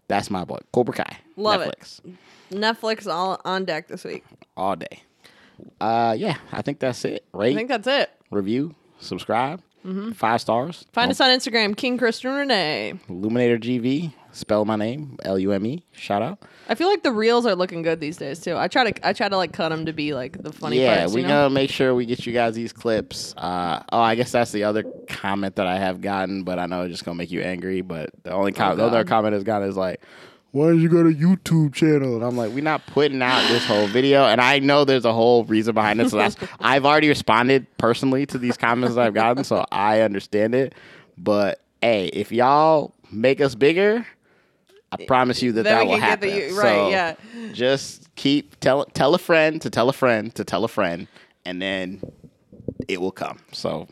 [0.09, 1.19] that's my boy, Cobra Kai.
[1.37, 1.69] Love it.
[1.79, 2.01] Netflix,
[2.51, 4.25] Netflix all on deck this week.
[4.57, 5.03] all day.
[5.81, 7.25] Uh, yeah, I think that's it.
[7.33, 7.53] right?
[7.53, 8.11] I think that's it.
[8.31, 9.61] review, subscribe,
[10.15, 10.87] five stars.
[10.93, 12.95] Find us on Instagram, King Christian Renee.
[13.09, 14.13] Illuminator GV.
[14.33, 15.85] Spell my name, L U M E.
[15.93, 16.41] Shout out.
[16.69, 18.57] I feel like the reels are looking good these days too.
[18.57, 20.99] I try to I try to like cut them to be like the funny yeah,
[21.01, 21.13] parts.
[21.15, 21.45] we're you know?
[21.45, 23.33] gonna make sure we get you guys these clips.
[23.37, 26.83] Uh, oh, I guess that's the other comment that I have gotten, but I know
[26.83, 27.81] it's just gonna make you angry.
[27.83, 30.01] But the only com- the other Oh, comment has gotten is like,
[30.55, 33.67] "Why did you go to YouTube channel?" And I'm like, "We're not putting out this
[33.67, 36.11] whole video." And I know there's a whole reason behind it.
[36.11, 40.55] So that's I've already responded personally to these comments that I've gotten, so I understand
[40.55, 40.75] it.
[41.19, 44.07] But hey, if y'all make us bigger.
[44.93, 46.31] I promise you that Then that will happen.
[46.31, 47.15] the- right, So, yeah.
[47.53, 51.09] just keep tell tell a friend to tell a friend to tell a friend,
[51.45, 52.01] and then
[52.87, 53.41] it will come.
[53.51, 53.89] So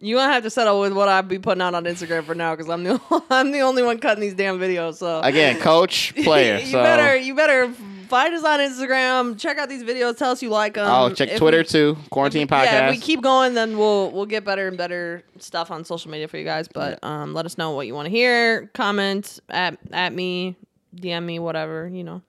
[0.00, 2.54] You won't have to settle with what I'll be putting out on Instagram for now
[2.54, 4.94] because I'm the I'm the only one cutting these damn videos.
[4.96, 6.58] So again, coach, player.
[6.58, 7.72] you so better you better
[8.08, 9.38] find us on Instagram.
[9.38, 10.16] Check out these videos.
[10.16, 10.88] Tell us you like them.
[10.88, 11.96] oh, check Twitter too.
[12.10, 12.64] Quarantine podcast.
[12.64, 16.10] Yeah, if we keep going, then we'll we'll get better and better stuff on social
[16.10, 16.68] media for you guys.
[16.68, 18.68] But um, let us know what you want to hear.
[18.74, 20.56] Comment at at me,
[20.94, 22.22] DM me, whatever you know.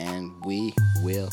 [0.00, 1.30] and we will